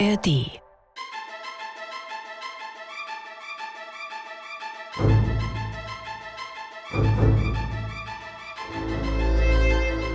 ARD. 0.00 0.60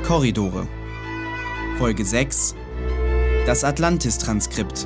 Korridore. 0.05 0.67
Folge 1.77 2.03
6. 2.03 2.55
Das 3.45 3.63
Atlantis-Transkript. 3.63 4.85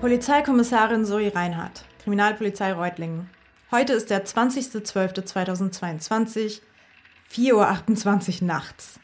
Polizeikommissarin 0.00 1.04
Zoe 1.04 1.34
Reinhardt, 1.34 1.84
Kriminalpolizei 2.04 2.72
Reutlingen. 2.74 3.28
Heute 3.74 3.94
ist 3.94 4.10
der 4.10 4.26
20.12.2022, 4.26 6.60
4.28 7.32 8.42
Uhr 8.42 8.46
nachts. 8.46 9.00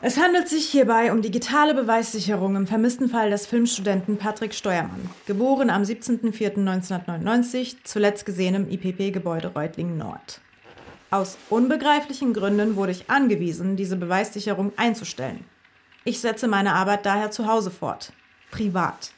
Es 0.00 0.16
handelt 0.16 0.48
sich 0.48 0.66
hierbei 0.66 1.10
um 1.10 1.22
digitale 1.22 1.74
Beweissicherung 1.74 2.54
im 2.54 2.68
vermissten 2.68 3.08
Fall 3.08 3.30
des 3.30 3.48
Filmstudenten 3.48 4.16
Patrick 4.16 4.54
Steuermann, 4.54 5.10
geboren 5.26 5.70
am 5.70 5.82
17.04.1999, 5.82 7.78
zuletzt 7.82 8.24
gesehen 8.24 8.54
im 8.54 8.70
IPP-Gebäude 8.70 9.48
Reutlingen 9.48 9.98
Nord. 9.98 10.40
Aus 11.10 11.36
unbegreiflichen 11.50 12.34
Gründen 12.34 12.76
wurde 12.76 12.92
ich 12.92 13.10
angewiesen, 13.10 13.74
diese 13.74 13.96
Beweissicherung 13.96 14.72
einzustellen. 14.76 15.44
Ich 16.04 16.20
setze 16.20 16.46
meine 16.46 16.74
Arbeit 16.74 17.04
daher 17.04 17.32
zu 17.32 17.48
Hause 17.48 17.72
fort. 17.72 18.12
Privat. 18.52 19.10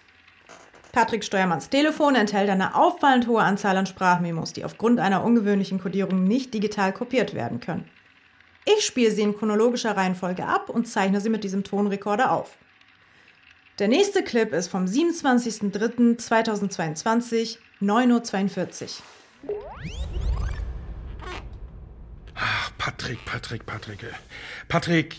Patrick 0.92 1.24
Steuermanns 1.24 1.68
Telefon 1.68 2.14
enthält 2.16 2.50
eine 2.50 2.74
auffallend 2.74 3.26
hohe 3.26 3.42
Anzahl 3.42 3.76
an 3.76 3.86
Sprachmemos, 3.86 4.52
die 4.52 4.64
aufgrund 4.64 4.98
einer 5.00 5.24
ungewöhnlichen 5.24 5.80
Kodierung 5.80 6.24
nicht 6.24 6.52
digital 6.52 6.92
kopiert 6.92 7.34
werden 7.34 7.60
können. 7.60 7.88
Ich 8.64 8.84
spiele 8.84 9.10
sie 9.10 9.22
in 9.22 9.36
chronologischer 9.36 9.96
Reihenfolge 9.96 10.46
ab 10.46 10.68
und 10.68 10.86
zeichne 10.86 11.20
sie 11.20 11.30
mit 11.30 11.44
diesem 11.44 11.64
Tonrekorder 11.64 12.32
auf. 12.32 12.56
Der 13.78 13.88
nächste 13.88 14.22
Clip 14.22 14.52
ist 14.52 14.68
vom 14.68 14.84
27.03.2022, 14.84 17.56
9.42 17.80 18.82
Uhr. 18.82 18.90
Ach, 22.34 22.70
Patrick, 22.76 23.24
Patrick, 23.24 23.64
Patrick. 23.64 24.02
äh, 24.02 24.08
Patrick, 24.68 25.16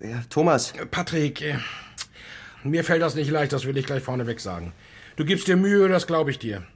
Ja, 0.00 0.22
Thomas, 0.30 0.72
äh, 0.72 0.86
Patrick, 0.86 1.42
äh, 1.42 1.58
mir 2.64 2.82
fällt 2.84 3.02
das 3.02 3.14
nicht 3.14 3.30
leicht, 3.30 3.52
das 3.52 3.66
will 3.66 3.76
ich 3.76 3.84
gleich 3.84 4.02
vorneweg 4.02 4.40
sagen. 4.40 4.72
Du 5.16 5.24
gibst 5.24 5.48
dir 5.48 5.56
Mühe, 5.56 5.88
das 5.88 6.06
glaube 6.06 6.30
ich 6.30 6.38
dir. 6.38 6.66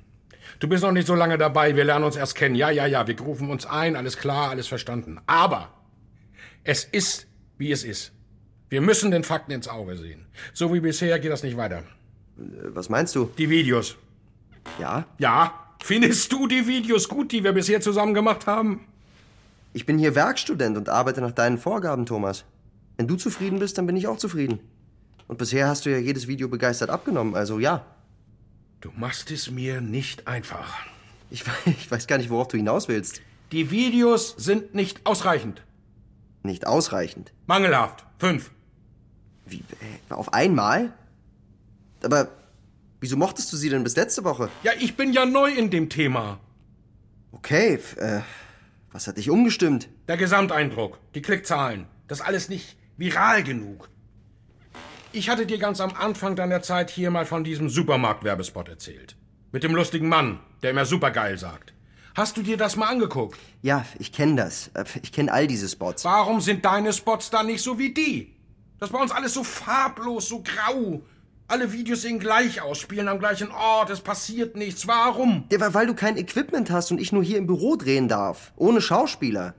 Du 0.60 0.68
bist 0.68 0.82
noch 0.82 0.92
nicht 0.92 1.06
so 1.06 1.14
lange 1.14 1.38
dabei, 1.38 1.74
wir 1.77 1.84
lernen 1.84 2.04
uns 2.04 2.16
erst 2.16 2.34
kennen. 2.34 2.54
Ja, 2.54 2.70
ja, 2.70 2.86
ja, 2.86 3.06
wir 3.06 3.18
rufen 3.20 3.50
uns 3.50 3.66
ein, 3.66 3.96
alles 3.96 4.16
klar, 4.16 4.50
alles 4.50 4.68
verstanden. 4.68 5.20
Aber 5.27 5.72
es 6.62 6.84
ist, 6.84 7.27
wie 7.58 7.72
es 7.72 7.84
ist. 7.84 8.12
Wir 8.68 8.80
müssen 8.80 9.10
den 9.10 9.24
Fakten 9.24 9.52
ins 9.52 9.68
Auge 9.68 9.96
sehen. 9.96 10.27
So 10.52 10.72
wie 10.72 10.80
bisher 10.80 11.18
geht 11.18 11.30
das 11.32 11.42
nicht 11.42 11.56
weiter. 11.56 11.82
was 12.36 12.88
meinst 12.88 13.14
du? 13.14 13.30
Die 13.38 13.50
Videos. 13.50 13.96
Ja, 14.78 15.06
Ja, 15.18 15.52
findest 15.82 16.32
du 16.32 16.46
die 16.46 16.66
Videos 16.66 17.08
gut, 17.08 17.32
die 17.32 17.44
wir 17.44 17.52
bisher 17.52 17.80
zusammen 17.80 18.14
gemacht 18.14 18.46
haben? 18.46 18.86
ich 19.77 19.86
bin 19.86 19.98
hier 19.98 20.14
Werkstudent 20.14 20.77
und 20.77 20.88
arbeite 20.88 21.20
nach 21.20 21.32
deinen 21.32 21.58
Vorgaben, 21.58 22.06
Thomas. 22.06 22.44
Wenn 22.96 23.08
du 23.08 23.16
zufrieden 23.16 23.58
bist, 23.58 23.77
dann 23.77 23.86
bin 23.86 23.96
ich 23.96 24.06
auch 24.06 24.18
zufrieden. 24.18 24.60
Und 25.27 25.36
bisher 25.36 25.66
hast 25.66 25.84
du 25.84 25.90
ja 25.90 25.98
jedes 25.98 26.28
Video 26.28 26.48
begeistert 26.48 26.90
abgenommen, 26.90 27.34
also 27.34 27.58
ja. 27.58 27.84
Du 28.84 28.92
machst 28.96 29.30
es 29.30 29.50
mir 29.50 29.80
nicht 29.80 30.28
einfach. 30.28 30.77
Ich, 31.30 31.42
ich 31.64 31.90
weiß 31.90 32.06
gar 32.06 32.18
nicht, 32.18 32.28
worauf 32.28 32.48
du 32.48 32.58
hinaus 32.58 32.86
willst. 32.86 33.22
Die 33.50 33.70
Videos 33.70 34.34
sind 34.36 34.74
nicht 34.74 35.06
ausreichend. 35.06 35.62
Nicht 36.42 36.67
ausreichend. 36.67 37.33
Mangelhaft. 37.46 38.05
Fünf. 38.18 38.50
Wie, 39.46 39.61
äh, 40.11 40.12
auf 40.12 40.34
einmal? 40.34 40.92
Aber 42.02 42.28
wieso 43.00 43.17
mochtest 43.17 43.50
du 43.55 43.56
sie 43.56 43.70
denn 43.70 43.84
bis 43.84 43.96
letzte 43.96 44.23
Woche? 44.23 44.50
Ja, 44.62 44.73
ich 44.78 44.98
bin 44.98 45.14
ja 45.14 45.24
neu 45.24 45.50
in 45.50 45.70
dem 45.70 45.89
Thema. 45.89 46.39
Okay, 47.33 47.78
äh, 47.96 48.20
was 48.92 49.06
hat 49.06 49.17
dich 49.17 49.30
umgestimmt? 49.30 49.89
Der 50.08 50.18
Gesamteindruck, 50.18 50.98
die 51.14 51.23
Klickzahlen, 51.23 51.86
das 52.06 52.20
alles 52.20 52.50
nicht 52.50 52.77
viral 52.98 53.44
genug. 53.44 53.89
Ich 55.17 55.29
hatte 55.29 55.47
dir 55.47 55.58
ganz 55.58 55.80
am 55.80 55.92
Anfang 55.95 56.35
deiner 56.35 56.61
Zeit 56.61 56.91
hier 56.91 57.08
mal 57.13 57.25
von 57.25 57.45
diesem 57.45 57.69
Supermarkt-Werbespot 57.69 58.69
erzählt. 58.69 59.14
Mit 59.52 59.63
dem 59.63 59.73
lustigen 59.73 60.08
Mann, 60.08 60.41
der 60.61 60.73
immer 60.73 60.85
supergeil 60.86 61.39
sagt. 61.39 61.73
Hast 62.17 62.36
du 62.36 62.42
dir 62.42 62.57
das 62.57 62.75
mal 62.75 62.89
angeguckt? 62.89 63.39
Ja, 63.63 63.85
ich 64.01 64.11
kenne 64.11 64.35
das. 64.35 64.73
Ich 65.03 65.13
kenne 65.13 65.33
all 65.33 65.47
diese 65.47 65.69
Spots. 65.69 66.05
Warum 66.05 66.41
sind 66.41 66.64
deine 66.64 66.92
Spots 66.92 67.30
dann 67.30 67.47
nicht 67.47 67.63
so 67.63 67.79
wie 67.79 67.95
die? 67.95 68.35
Das 68.80 68.92
war 68.92 69.01
uns 69.03 69.13
alles 69.13 69.35
so 69.35 69.45
farblos, 69.45 70.29
so 70.29 70.42
grau. 70.42 71.03
Alle 71.47 71.73
Videos 71.73 72.03
sehen 72.03 72.19
gleich 72.19 72.61
aus, 72.61 72.79
spielen 72.80 73.07
am 73.07 73.20
gleichen 73.20 73.53
Ort, 73.53 73.91
es 73.91 74.01
passiert 74.01 74.57
nichts. 74.57 74.89
Warum? 74.89 75.45
Ja, 75.53 75.74
weil 75.74 75.86
du 75.86 75.95
kein 75.95 76.17
Equipment 76.17 76.73
hast 76.73 76.91
und 76.91 77.01
ich 77.01 77.13
nur 77.13 77.23
hier 77.23 77.39
im 77.39 77.47
Büro 77.47 77.77
drehen 77.77 78.08
darf. 78.08 78.53
Ohne 78.57 78.80
Schauspieler. 78.80 79.55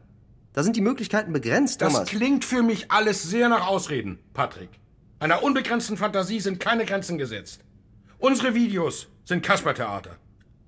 Da 0.52 0.64
sind 0.64 0.76
die 0.76 0.82
Möglichkeiten 0.82 1.32
begrenzt, 1.32 1.80
Das 1.82 1.94
Thomas. 1.94 2.10
klingt 2.10 2.44
für 2.44 2.62
mich 2.62 2.92
alles 2.92 3.24
sehr 3.24 3.48
nach 3.48 3.68
Ausreden, 3.68 4.20
Patrick. 4.34 4.70
Einer 5.20 5.44
unbegrenzten 5.44 5.98
Fantasie 5.98 6.40
sind 6.42 6.60
keine 6.60 6.86
Grenzen 6.86 7.18
gesetzt. 7.18 7.62
Unsere 8.18 8.54
Videos 8.54 9.08
sind 9.24 9.44
Kaspertheater. 9.44 10.18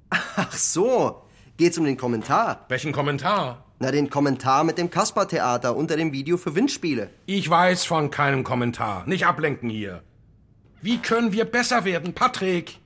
Ach 0.09 0.53
so. 0.53 1.23
Geht's 1.57 1.77
um 1.77 1.85
den 1.85 1.97
Kommentar? 1.97 2.65
Welchen 2.69 2.93
Kommentar? 2.93 3.65
Na, 3.79 3.91
den 3.91 4.09
Kommentar 4.09 4.63
mit 4.63 4.77
dem 4.77 4.89
Kasper-Theater 4.89 5.75
unter 5.75 5.97
dem 5.97 6.13
Video 6.13 6.37
für 6.37 6.55
Windspiele. 6.55 7.09
Ich 7.25 7.49
weiß 7.49 7.83
von 7.85 8.09
keinem 8.09 8.43
Kommentar. 8.43 9.05
Nicht 9.05 9.25
ablenken 9.25 9.69
hier. 9.69 10.01
Wie 10.81 10.99
können 10.99 11.33
wir 11.33 11.45
besser 11.45 11.83
werden, 11.83 12.13
Patrick? 12.13 12.79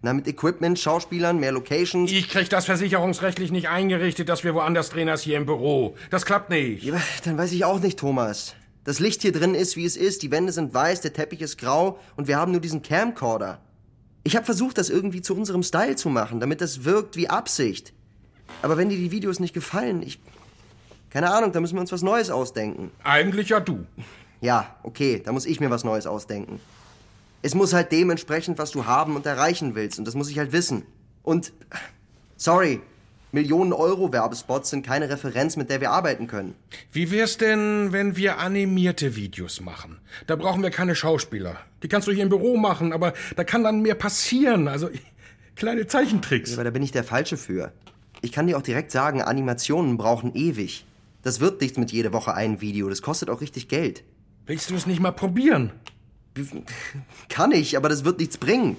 Na, 0.00 0.12
mit 0.12 0.28
Equipment, 0.28 0.78
Schauspielern, 0.78 1.40
mehr 1.40 1.52
Locations. 1.52 2.12
Ich 2.12 2.28
krieg 2.28 2.48
das 2.50 2.66
versicherungsrechtlich 2.66 3.50
nicht 3.50 3.68
eingerichtet, 3.68 4.28
dass 4.28 4.44
wir 4.44 4.54
woanders 4.54 4.90
drehen 4.90 5.08
als 5.08 5.22
hier 5.22 5.38
im 5.38 5.46
Büro. 5.46 5.96
Das 6.10 6.24
klappt 6.24 6.50
nicht. 6.50 6.84
Ja, 6.84 7.00
dann 7.24 7.36
weiß 7.36 7.52
ich 7.52 7.64
auch 7.64 7.80
nicht, 7.80 7.98
Thomas. 7.98 8.54
Das 8.84 9.00
Licht 9.00 9.22
hier 9.22 9.32
drin 9.32 9.54
ist, 9.54 9.76
wie 9.76 9.86
es 9.86 9.96
ist. 9.96 10.22
Die 10.22 10.30
Wände 10.30 10.52
sind 10.52 10.74
weiß, 10.74 11.00
der 11.00 11.12
Teppich 11.12 11.40
ist 11.40 11.58
grau 11.58 11.98
und 12.16 12.28
wir 12.28 12.36
haben 12.36 12.52
nur 12.52 12.60
diesen 12.60 12.82
Camcorder. 12.82 13.60
Ich 14.22 14.36
habe 14.36 14.44
versucht, 14.44 14.78
das 14.78 14.90
irgendwie 14.90 15.22
zu 15.22 15.34
unserem 15.34 15.62
Style 15.62 15.96
zu 15.96 16.10
machen, 16.10 16.40
damit 16.40 16.60
das 16.60 16.84
wirkt 16.84 17.16
wie 17.16 17.28
Absicht. 17.28 17.92
Aber 18.62 18.76
wenn 18.76 18.88
dir 18.88 18.98
die 18.98 19.10
Videos 19.10 19.40
nicht 19.40 19.54
gefallen, 19.54 20.02
ich. 20.02 20.20
Keine 21.10 21.30
Ahnung, 21.30 21.52
da 21.52 21.60
müssen 21.60 21.76
wir 21.76 21.80
uns 21.80 21.92
was 21.92 22.02
Neues 22.02 22.30
ausdenken. 22.30 22.90
Eigentlich 23.02 23.50
ja 23.50 23.60
du. 23.60 23.86
Ja, 24.40 24.76
okay, 24.82 25.22
da 25.24 25.32
muss 25.32 25.46
ich 25.46 25.60
mir 25.60 25.70
was 25.70 25.84
Neues 25.84 26.06
ausdenken. 26.06 26.60
Es 27.40 27.54
muss 27.54 27.72
halt 27.72 27.92
dementsprechend, 27.92 28.58
was 28.58 28.70
du 28.70 28.86
haben 28.86 29.16
und 29.16 29.24
erreichen 29.24 29.74
willst. 29.74 29.98
Und 29.98 30.06
das 30.06 30.14
muss 30.14 30.28
ich 30.28 30.38
halt 30.38 30.52
wissen. 30.52 30.84
Und, 31.22 31.52
sorry, 32.36 32.80
Millionen 33.34 33.72
Euro 33.72 34.12
Werbespots 34.12 34.70
sind 34.70 34.86
keine 34.86 35.10
Referenz, 35.10 35.56
mit 35.56 35.68
der 35.68 35.80
wir 35.80 35.90
arbeiten 35.90 36.28
können. 36.28 36.54
Wie 36.92 37.10
wär's 37.10 37.36
denn, 37.36 37.88
wenn 37.90 38.16
wir 38.16 38.38
animierte 38.38 39.16
Videos 39.16 39.60
machen? 39.60 39.98
Da 40.28 40.36
brauchen 40.36 40.62
wir 40.62 40.70
keine 40.70 40.94
Schauspieler. 40.94 41.58
Die 41.82 41.88
kannst 41.88 42.06
du 42.06 42.12
hier 42.12 42.22
im 42.22 42.28
Büro 42.28 42.56
machen, 42.56 42.92
aber 42.92 43.12
da 43.34 43.42
kann 43.42 43.64
dann 43.64 43.82
mehr 43.82 43.96
passieren. 43.96 44.68
Also 44.68 44.88
kleine 45.56 45.88
Zeichentricks. 45.88 46.54
Aber 46.54 46.62
da 46.62 46.70
bin 46.70 46.84
ich 46.84 46.92
der 46.92 47.02
Falsche 47.02 47.36
für. 47.36 47.72
Ich 48.22 48.30
kann 48.30 48.46
dir 48.46 48.56
auch 48.56 48.62
direkt 48.62 48.92
sagen, 48.92 49.20
Animationen 49.20 49.96
brauchen 49.96 50.32
ewig. 50.36 50.86
Das 51.22 51.40
wird 51.40 51.60
nichts 51.60 51.76
mit 51.76 51.90
jede 51.90 52.12
Woche 52.12 52.34
ein 52.34 52.60
Video. 52.60 52.88
Das 52.88 53.02
kostet 53.02 53.30
auch 53.30 53.40
richtig 53.40 53.66
Geld. 53.66 54.04
Willst 54.46 54.70
du 54.70 54.76
es 54.76 54.86
nicht 54.86 55.00
mal 55.00 55.10
probieren? 55.10 55.72
Kann 57.28 57.50
ich, 57.50 57.76
aber 57.76 57.88
das 57.88 58.04
wird 58.04 58.20
nichts 58.20 58.38
bringen. 58.38 58.76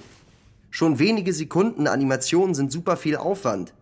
Schon 0.70 0.98
wenige 0.98 1.34
Sekunden 1.34 1.86
Animationen 1.86 2.54
sind 2.54 2.72
super 2.72 2.96
viel 2.96 3.16
Aufwand. 3.16 3.74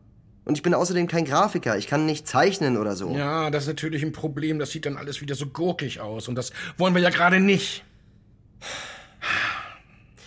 Und 0.45 0.57
ich 0.57 0.63
bin 0.63 0.75
außerdem 0.75 1.07
kein 1.07 1.25
Grafiker. 1.25 1.79
Ich 1.79 1.87
kann 1.87 2.05
nicht 2.05 2.29
zeichnen 2.29 2.77
oder 2.77 2.97
so. 2.97 3.11
Ja, 3.17 3.51
das 3.51 3.65
ist 3.65 3.69
natürlich 3.69 4.03
ein 4.03 4.13
Problem. 4.13 4.59
Das 4.59 4.71
sieht 4.71 4.85
dann 4.85 4.97
alles 4.97 5.21
wieder 5.21 5.35
so 5.35 5.47
gurkig 5.47 6.01
aus. 6.01 6.29
Und 6.29 6.35
das 6.35 6.53
wollen 6.77 6.95
wir 6.95 7.01
ja 7.01 7.11
gerade 7.11 7.41
nicht. 7.41 7.83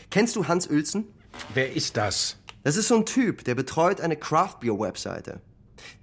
Kennst 0.09 0.35
du 0.35 0.47
Hans 0.47 0.69
Uelzen? 0.69 1.05
Wer 1.53 1.75
ist 1.75 1.97
das? 1.97 2.37
Das 2.63 2.77
ist 2.77 2.87
so 2.87 2.95
ein 2.95 3.05
Typ, 3.05 3.43
der 3.43 3.55
betreut 3.55 4.01
eine 4.01 4.15
Craft-Beer-Webseite. 4.15 5.39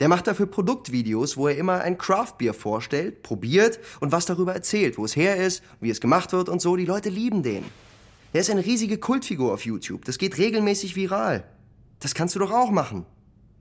Der 0.00 0.08
macht 0.08 0.26
dafür 0.26 0.46
Produktvideos, 0.46 1.36
wo 1.36 1.48
er 1.48 1.56
immer 1.56 1.80
ein 1.80 1.98
Craft-Bier 1.98 2.54
vorstellt, 2.54 3.22
probiert 3.22 3.80
und 4.00 4.12
was 4.12 4.26
darüber 4.26 4.54
erzählt, 4.54 4.96
wo 4.96 5.04
es 5.04 5.16
her 5.16 5.36
ist, 5.36 5.62
wie 5.80 5.90
es 5.90 6.00
gemacht 6.00 6.32
wird 6.32 6.48
und 6.48 6.62
so. 6.62 6.76
Die 6.76 6.86
Leute 6.86 7.08
lieben 7.08 7.42
den. 7.42 7.64
Er 8.32 8.40
ist 8.40 8.50
eine 8.50 8.64
riesige 8.64 8.98
Kultfigur 8.98 9.52
auf 9.52 9.64
YouTube. 9.64 10.04
Das 10.04 10.18
geht 10.18 10.38
regelmäßig 10.38 10.96
viral. 10.96 11.44
Das 12.00 12.14
kannst 12.14 12.34
du 12.34 12.38
doch 12.38 12.50
auch 12.50 12.70
machen. 12.70 13.06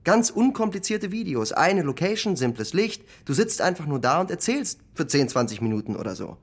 Ganz 0.04 0.28
unkomplizierte 0.28 1.12
Videos, 1.12 1.52
eine 1.52 1.80
Location, 1.80 2.36
simples 2.36 2.74
Licht. 2.74 3.02
Du 3.24 3.32
sitzt 3.32 3.62
einfach 3.62 3.86
nur 3.86 3.98
da 3.98 4.20
und 4.20 4.30
erzählst 4.30 4.80
für 4.94 5.06
10, 5.06 5.30
20 5.30 5.62
Minuten 5.62 5.96
oder 5.96 6.14
so. 6.14 6.36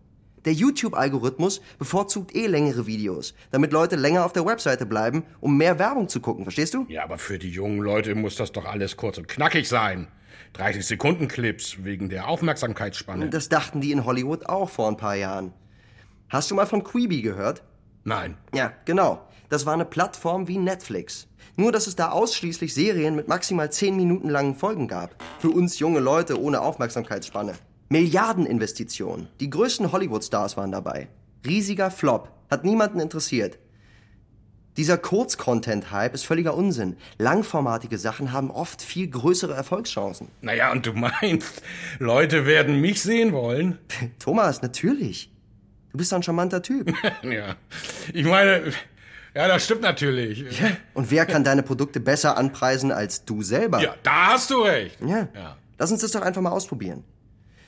Der 0.45 0.53
YouTube-Algorithmus 0.53 1.61
bevorzugt 1.77 2.35
eh 2.35 2.47
längere 2.47 2.87
Videos, 2.87 3.35
damit 3.51 3.71
Leute 3.71 3.95
länger 3.95 4.25
auf 4.25 4.33
der 4.33 4.47
Webseite 4.47 4.87
bleiben, 4.87 5.23
um 5.39 5.55
mehr 5.55 5.77
Werbung 5.77 6.09
zu 6.09 6.19
gucken, 6.19 6.43
verstehst 6.43 6.73
du? 6.73 6.87
Ja, 6.89 7.03
aber 7.03 7.19
für 7.19 7.37
die 7.37 7.51
jungen 7.51 7.79
Leute 7.79 8.15
muss 8.15 8.35
das 8.35 8.51
doch 8.51 8.65
alles 8.65 8.97
kurz 8.97 9.19
und 9.19 9.27
knackig 9.27 9.69
sein. 9.69 10.07
30 10.53 10.83
Sekunden 10.83 11.27
Clips 11.27 11.83
wegen 11.83 12.09
der 12.09 12.27
Aufmerksamkeitsspanne. 12.27 13.29
Das 13.29 13.47
dachten 13.47 13.79
die 13.79 13.91
in 13.91 14.05
Hollywood 14.05 14.47
auch 14.47 14.71
vor 14.71 14.87
ein 14.87 14.97
paar 14.97 15.15
Jahren. 15.15 15.53
Hast 16.29 16.49
du 16.49 16.55
mal 16.55 16.65
von 16.65 16.83
Quibi 16.83 17.21
gehört? 17.21 17.61
Nein. 18.03 18.37
Ja, 18.53 18.73
genau. 18.85 19.27
Das 19.49 19.65
war 19.65 19.73
eine 19.73 19.85
Plattform 19.85 20.47
wie 20.47 20.57
Netflix. 20.57 21.27
Nur, 21.55 21.71
dass 21.71 21.87
es 21.87 21.95
da 21.95 22.11
ausschließlich 22.11 22.73
Serien 22.73 23.15
mit 23.15 23.27
maximal 23.27 23.71
10 23.71 23.95
Minuten 23.95 24.29
langen 24.29 24.55
Folgen 24.55 24.87
gab. 24.87 25.15
Für 25.39 25.49
uns 25.49 25.79
junge 25.79 25.99
Leute 25.99 26.41
ohne 26.41 26.61
Aufmerksamkeitsspanne. 26.61 27.53
Milliardeninvestitionen. 27.89 29.27
Die 29.39 29.49
größten 29.49 29.91
Hollywood-Stars 29.91 30.55
waren 30.55 30.71
dabei. 30.71 31.09
Riesiger 31.45 31.91
Flop. 31.91 32.29
Hat 32.49 32.63
niemanden 32.63 32.99
interessiert. 32.99 33.59
Dieser 34.77 34.97
Kurz-Content-Hype 34.97 36.13
ist 36.13 36.25
völliger 36.25 36.55
Unsinn. 36.55 36.95
Langformatige 37.17 37.97
Sachen 37.97 38.31
haben 38.31 38.49
oft 38.51 38.81
viel 38.81 39.09
größere 39.09 39.53
Erfolgschancen. 39.53 40.29
Naja, 40.39 40.71
und 40.71 40.85
du 40.85 40.93
meinst, 40.93 41.61
Leute 41.99 42.45
werden 42.45 42.79
mich 42.79 43.01
sehen 43.01 43.33
wollen? 43.33 43.77
Thomas, 44.19 44.61
natürlich. 44.61 45.30
Du 45.91 45.97
bist 45.97 46.11
doch 46.11 46.17
ein 46.17 46.23
charmanter 46.23 46.61
Typ. 46.61 46.93
ja. 47.23 47.55
Ich 48.13 48.25
meine, 48.25 48.71
ja, 49.35 49.47
das 49.47 49.65
stimmt 49.65 49.81
natürlich. 49.81 50.45
Und 50.93 51.11
wer 51.11 51.25
kann 51.25 51.43
deine 51.43 51.63
Produkte 51.63 51.99
besser 51.99 52.37
anpreisen 52.37 52.91
als 52.91 53.25
du 53.25 53.41
selber? 53.43 53.81
Ja, 53.81 53.95
da 54.03 54.27
hast 54.33 54.49
du 54.51 54.61
recht. 54.61 54.97
Ja. 55.01 55.27
Ja. 55.33 55.57
Lass 55.77 55.91
uns 55.91 56.01
das 56.01 56.11
doch 56.11 56.21
einfach 56.21 56.41
mal 56.41 56.51
ausprobieren. 56.51 57.03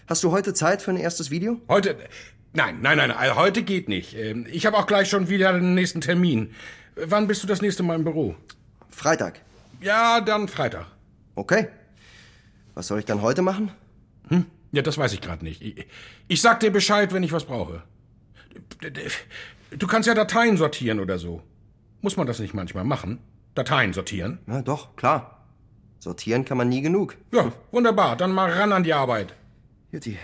Hast 0.07 0.23
du 0.23 0.31
heute 0.31 0.53
Zeit 0.53 0.81
für 0.81 0.91
ein 0.91 0.97
erstes 0.97 1.31
Video? 1.31 1.59
Heute. 1.67 1.97
Nein, 2.53 2.79
nein, 2.81 2.97
nein, 2.97 3.09
also 3.11 3.35
heute 3.35 3.63
geht 3.63 3.89
nicht. 3.89 4.15
Ähm, 4.15 4.45
Ich 4.51 4.65
habe 4.65 4.77
auch 4.77 4.85
gleich 4.85 5.09
schon 5.09 5.27
wieder 5.29 5.53
den 5.53 5.73
nächsten 5.73 6.01
Termin. 6.01 6.53
Wann 6.95 7.27
bist 7.27 7.41
du 7.41 7.47
das 7.47 7.61
nächste 7.61 7.81
Mal 7.81 7.95
im 7.95 8.03
Büro? 8.03 8.35
Freitag. 8.89 9.41
Ja, 9.81 10.21
dann 10.21 10.47
Freitag. 10.47 10.85
Okay. 11.35 11.67
Was 12.75 12.87
soll 12.87 12.99
ich 12.99 13.05
dann 13.05 13.21
heute 13.21 13.41
machen? 13.41 13.71
Ja, 14.71 14.81
das 14.81 14.97
weiß 14.97 15.13
ich 15.13 15.21
gerade 15.21 15.43
nicht. 15.43 15.61
Ich, 15.61 15.87
ich 16.27 16.41
sag 16.41 16.59
dir 16.59 16.71
Bescheid, 16.71 17.13
wenn 17.13 17.23
ich 17.23 17.31
was 17.31 17.45
brauche. 17.45 17.83
Du 19.71 19.88
kannst 19.88 20.07
ja 20.07 20.13
Dateien 20.13 20.57
sortieren 20.57 21.00
oder 21.00 21.17
so. 21.17 21.41
Muss 22.01 22.17
man 22.17 22.27
das 22.27 22.39
nicht 22.39 22.53
manchmal 22.53 22.83
machen? 22.83 23.19
Dateien 23.55 23.94
sortieren? 23.94 24.39
Ja, 24.47 24.61
doch, 24.61 24.95
klar. 24.95 25.45
Sortieren 26.00 26.44
kann 26.44 26.57
man 26.57 26.69
nie 26.69 26.81
genug. 26.81 27.15
Ja, 27.31 27.51
wunderbar. 27.71 28.17
Dann 28.17 28.33
mal 28.33 28.51
ran 28.51 28.73
an 28.73 28.83
die 28.83 28.94
Arbeit. 28.94 29.35
Jutti. 29.91 30.17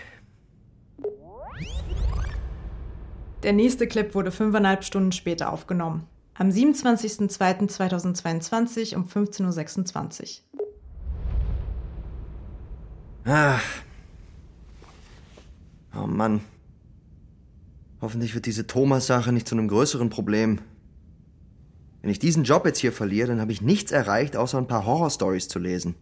Der 3.42 3.54
nächste 3.54 3.86
Clip 3.86 4.14
wurde 4.14 4.30
fünfeinhalb 4.30 4.84
Stunden 4.84 5.12
später 5.12 5.50
aufgenommen. 5.52 6.06
Am 6.34 6.50
27.02.2022 6.50 8.96
um 8.96 9.06
15.26 9.06 10.40
Uhr. 13.24 13.32
Ah. 13.32 13.58
Oh 15.94 16.06
Mann. 16.06 16.42
Hoffentlich 18.00 18.34
wird 18.34 18.46
diese 18.46 18.66
Thomas-Sache 18.66 19.32
nicht 19.32 19.46
zu 19.46 19.54
einem 19.54 19.68
größeren 19.68 20.08
Problem. 20.08 20.60
Wenn 22.00 22.10
ich 22.10 22.18
diesen 22.18 22.44
Job 22.44 22.64
jetzt 22.64 22.78
hier 22.78 22.92
verliere, 22.92 23.28
dann 23.28 23.40
habe 23.40 23.52
ich 23.52 23.60
nichts 23.60 23.92
erreicht, 23.92 24.36
außer 24.36 24.56
ein 24.56 24.66
paar 24.66 24.86
Horrorstories 24.86 25.48
zu 25.48 25.58
lesen. 25.58 25.94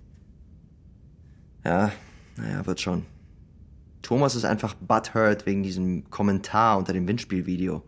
Ja, 1.65 1.91
naja, 2.37 2.65
wird 2.67 2.81
schon. 2.81 3.05
Thomas 4.03 4.37
ist 4.37 4.45
einfach 4.45 4.75
butthurt 4.75 5.45
wegen 5.45 5.65
diesem 5.65 6.09
Kommentar 6.09 6.79
unter 6.79 6.93
dem 6.93 7.09
Windspielvideo. 7.09 7.83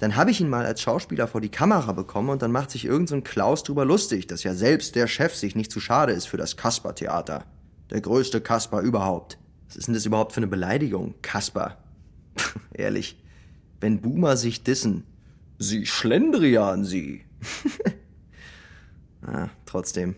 Dann 0.00 0.16
habe 0.16 0.30
ich 0.30 0.40
ihn 0.40 0.50
mal 0.50 0.66
als 0.66 0.82
Schauspieler 0.82 1.28
vor 1.28 1.40
die 1.40 1.48
Kamera 1.48 1.92
bekommen 1.92 2.30
und 2.30 2.42
dann 2.42 2.52
macht 2.52 2.70
sich 2.70 2.84
irgend 2.84 3.08
so 3.08 3.18
Klaus 3.20 3.62
drüber 3.62 3.84
lustig, 3.84 4.26
dass 4.26 4.42
ja 4.42 4.54
selbst 4.54 4.94
der 4.96 5.06
Chef 5.06 5.34
sich 5.34 5.54
nicht 5.54 5.70
zu 5.70 5.80
schade 5.80 6.12
ist 6.12 6.26
für 6.26 6.36
das 6.36 6.56
Kasper-Theater. 6.56 7.44
Der 7.90 8.00
größte 8.00 8.40
Kasper 8.40 8.80
überhaupt. 8.80 9.38
Was 9.68 9.76
ist 9.76 9.86
denn 9.86 9.94
das 9.94 10.04
überhaupt 10.04 10.32
für 10.32 10.40
eine 10.40 10.48
Beleidigung, 10.48 11.14
Kasper? 11.22 11.78
Ehrlich, 12.72 13.22
wenn 13.80 14.00
Boomer 14.00 14.36
sich 14.36 14.62
dissen, 14.62 15.04
sie 15.58 15.86
Schlendrian, 15.86 16.84
sie. 16.84 17.24
ah, 19.22 19.48
trotzdem. 19.64 20.16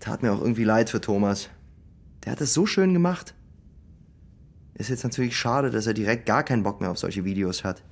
Tat 0.00 0.22
mir 0.22 0.32
auch 0.32 0.40
irgendwie 0.40 0.64
leid 0.64 0.90
für 0.90 1.00
Thomas. 1.00 1.48
Der 2.24 2.32
hat 2.32 2.40
es 2.40 2.54
so 2.54 2.66
schön 2.66 2.92
gemacht. 2.92 3.34
Ist 4.74 4.90
jetzt 4.90 5.04
natürlich 5.04 5.36
schade, 5.36 5.70
dass 5.70 5.86
er 5.86 5.94
direkt 5.94 6.26
gar 6.26 6.44
keinen 6.44 6.62
Bock 6.62 6.80
mehr 6.80 6.90
auf 6.90 6.98
solche 6.98 7.24
Videos 7.24 7.64
hat. 7.64 7.82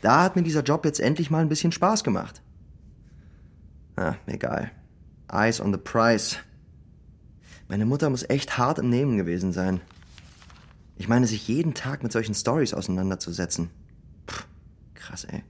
Da 0.00 0.22
hat 0.22 0.36
mir 0.36 0.42
dieser 0.42 0.62
Job 0.62 0.84
jetzt 0.84 1.00
endlich 1.00 1.30
mal 1.30 1.42
ein 1.42 1.48
bisschen 1.48 1.72
Spaß 1.72 2.04
gemacht. 2.04 2.40
Ah, 3.96 4.14
egal. 4.26 4.70
Eyes 5.30 5.60
on 5.60 5.72
the 5.72 5.78
prize. 5.78 6.36
Meine 7.68 7.84
Mutter 7.84 8.08
muss 8.08 8.28
echt 8.30 8.56
hart 8.56 8.78
im 8.78 8.90
Nehmen 8.90 9.18
gewesen 9.18 9.52
sein. 9.52 9.80
Ich 10.98 11.08
meine, 11.08 11.26
sich 11.28 11.46
jeden 11.46 11.74
Tag 11.74 12.02
mit 12.02 12.10
solchen 12.10 12.34
Stories 12.34 12.74
auseinanderzusetzen. 12.74 13.70
Puh, 14.26 14.42
krass, 14.94 15.22
ey. 15.24 15.44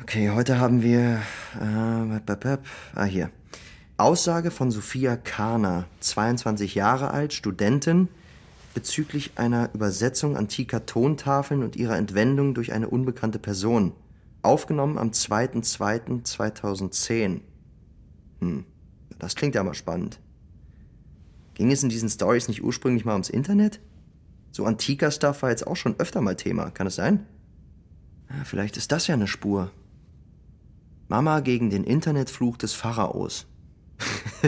Okay, 0.00 0.30
heute 0.30 0.58
haben 0.58 0.82
wir. 0.82 1.22
Äh, 1.58 2.20
ah, 2.94 3.04
hier. 3.04 3.30
Aussage 3.96 4.50
von 4.50 4.70
Sophia 4.70 5.16
Kahner, 5.16 5.86
22 6.00 6.74
Jahre 6.74 7.12
alt, 7.12 7.32
Studentin, 7.32 8.08
bezüglich 8.74 9.30
einer 9.36 9.72
Übersetzung 9.72 10.36
antiker 10.36 10.84
Tontafeln 10.84 11.62
und 11.62 11.76
ihrer 11.76 11.96
Entwendung 11.96 12.52
durch 12.52 12.74
eine 12.74 12.90
unbekannte 12.90 13.38
Person. 13.38 13.92
Aufgenommen 14.42 14.98
am 14.98 15.12
2.2.2010. 15.12 17.40
Hm, 18.40 18.66
das 19.18 19.34
klingt 19.34 19.54
ja 19.54 19.62
mal 19.62 19.72
spannend. 19.72 20.20
Ging 21.54 21.72
es 21.72 21.82
in 21.82 21.88
diesen 21.88 22.10
Stories 22.10 22.48
nicht 22.48 22.62
ursprünglich 22.62 23.06
mal 23.06 23.12
ums 23.12 23.30
Internet? 23.30 23.80
So 24.54 24.66
antiker 24.66 25.10
Stuff 25.10 25.42
war 25.42 25.50
jetzt 25.50 25.66
auch 25.66 25.74
schon 25.74 25.98
öfter 25.98 26.20
mal 26.20 26.36
Thema, 26.36 26.70
kann 26.70 26.86
es 26.86 26.94
sein? 26.94 27.26
Ja, 28.30 28.44
vielleicht 28.44 28.76
ist 28.76 28.92
das 28.92 29.08
ja 29.08 29.14
eine 29.14 29.26
Spur. 29.26 29.72
Mama 31.08 31.40
gegen 31.40 31.70
den 31.70 31.82
Internetfluch 31.82 32.56
des 32.56 32.72
Pharaos. 32.72 33.46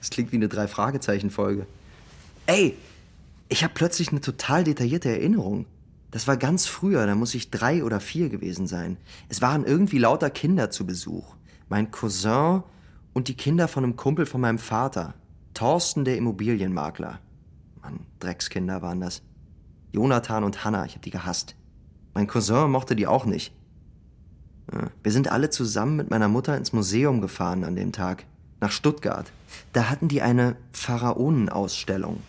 das 0.00 0.10
klingt 0.10 0.32
wie 0.32 0.36
eine 0.36 0.48
Drei-Fragezeichen-Folge. 0.48 1.68
Ey, 2.46 2.76
ich 3.48 3.62
habe 3.62 3.72
plötzlich 3.74 4.08
eine 4.08 4.20
total 4.20 4.64
detaillierte 4.64 5.10
Erinnerung. 5.10 5.66
Das 6.10 6.26
war 6.26 6.36
ganz 6.36 6.66
früher, 6.66 7.06
da 7.06 7.14
muss 7.14 7.36
ich 7.36 7.48
drei 7.48 7.84
oder 7.84 8.00
vier 8.00 8.28
gewesen 8.28 8.66
sein. 8.66 8.96
Es 9.28 9.40
waren 9.40 9.64
irgendwie 9.64 9.98
lauter 9.98 10.30
Kinder 10.30 10.72
zu 10.72 10.84
Besuch. 10.84 11.36
Mein 11.68 11.92
Cousin 11.92 12.64
und 13.12 13.28
die 13.28 13.36
Kinder 13.36 13.68
von 13.68 13.84
einem 13.84 13.94
Kumpel 13.94 14.26
von 14.26 14.40
meinem 14.40 14.58
Vater. 14.58 15.14
Thorsten, 15.54 16.04
der 16.04 16.16
Immobilienmakler. 16.16 17.20
Mann, 17.82 18.00
Dreckskinder 18.20 18.80
waren 18.80 19.00
das. 19.00 19.22
Jonathan 19.92 20.44
und 20.44 20.64
Hannah, 20.64 20.86
ich 20.86 20.94
hab 20.94 21.02
die 21.02 21.10
gehasst. 21.10 21.56
Mein 22.14 22.26
Cousin 22.26 22.70
mochte 22.70 22.96
die 22.96 23.06
auch 23.06 23.24
nicht. 23.24 23.52
Ja, 24.72 24.90
Wir 25.02 25.12
sind 25.12 25.30
alle 25.30 25.50
zusammen 25.50 25.96
mit 25.96 26.10
meiner 26.10 26.28
Mutter 26.28 26.56
ins 26.56 26.72
Museum 26.72 27.20
gefahren 27.20 27.64
an 27.64 27.76
dem 27.76 27.92
Tag. 27.92 28.24
Nach 28.60 28.70
Stuttgart. 28.70 29.30
Da 29.72 29.90
hatten 29.90 30.08
die 30.08 30.22
eine 30.22 30.56
Pharaonenausstellung. 30.70 32.22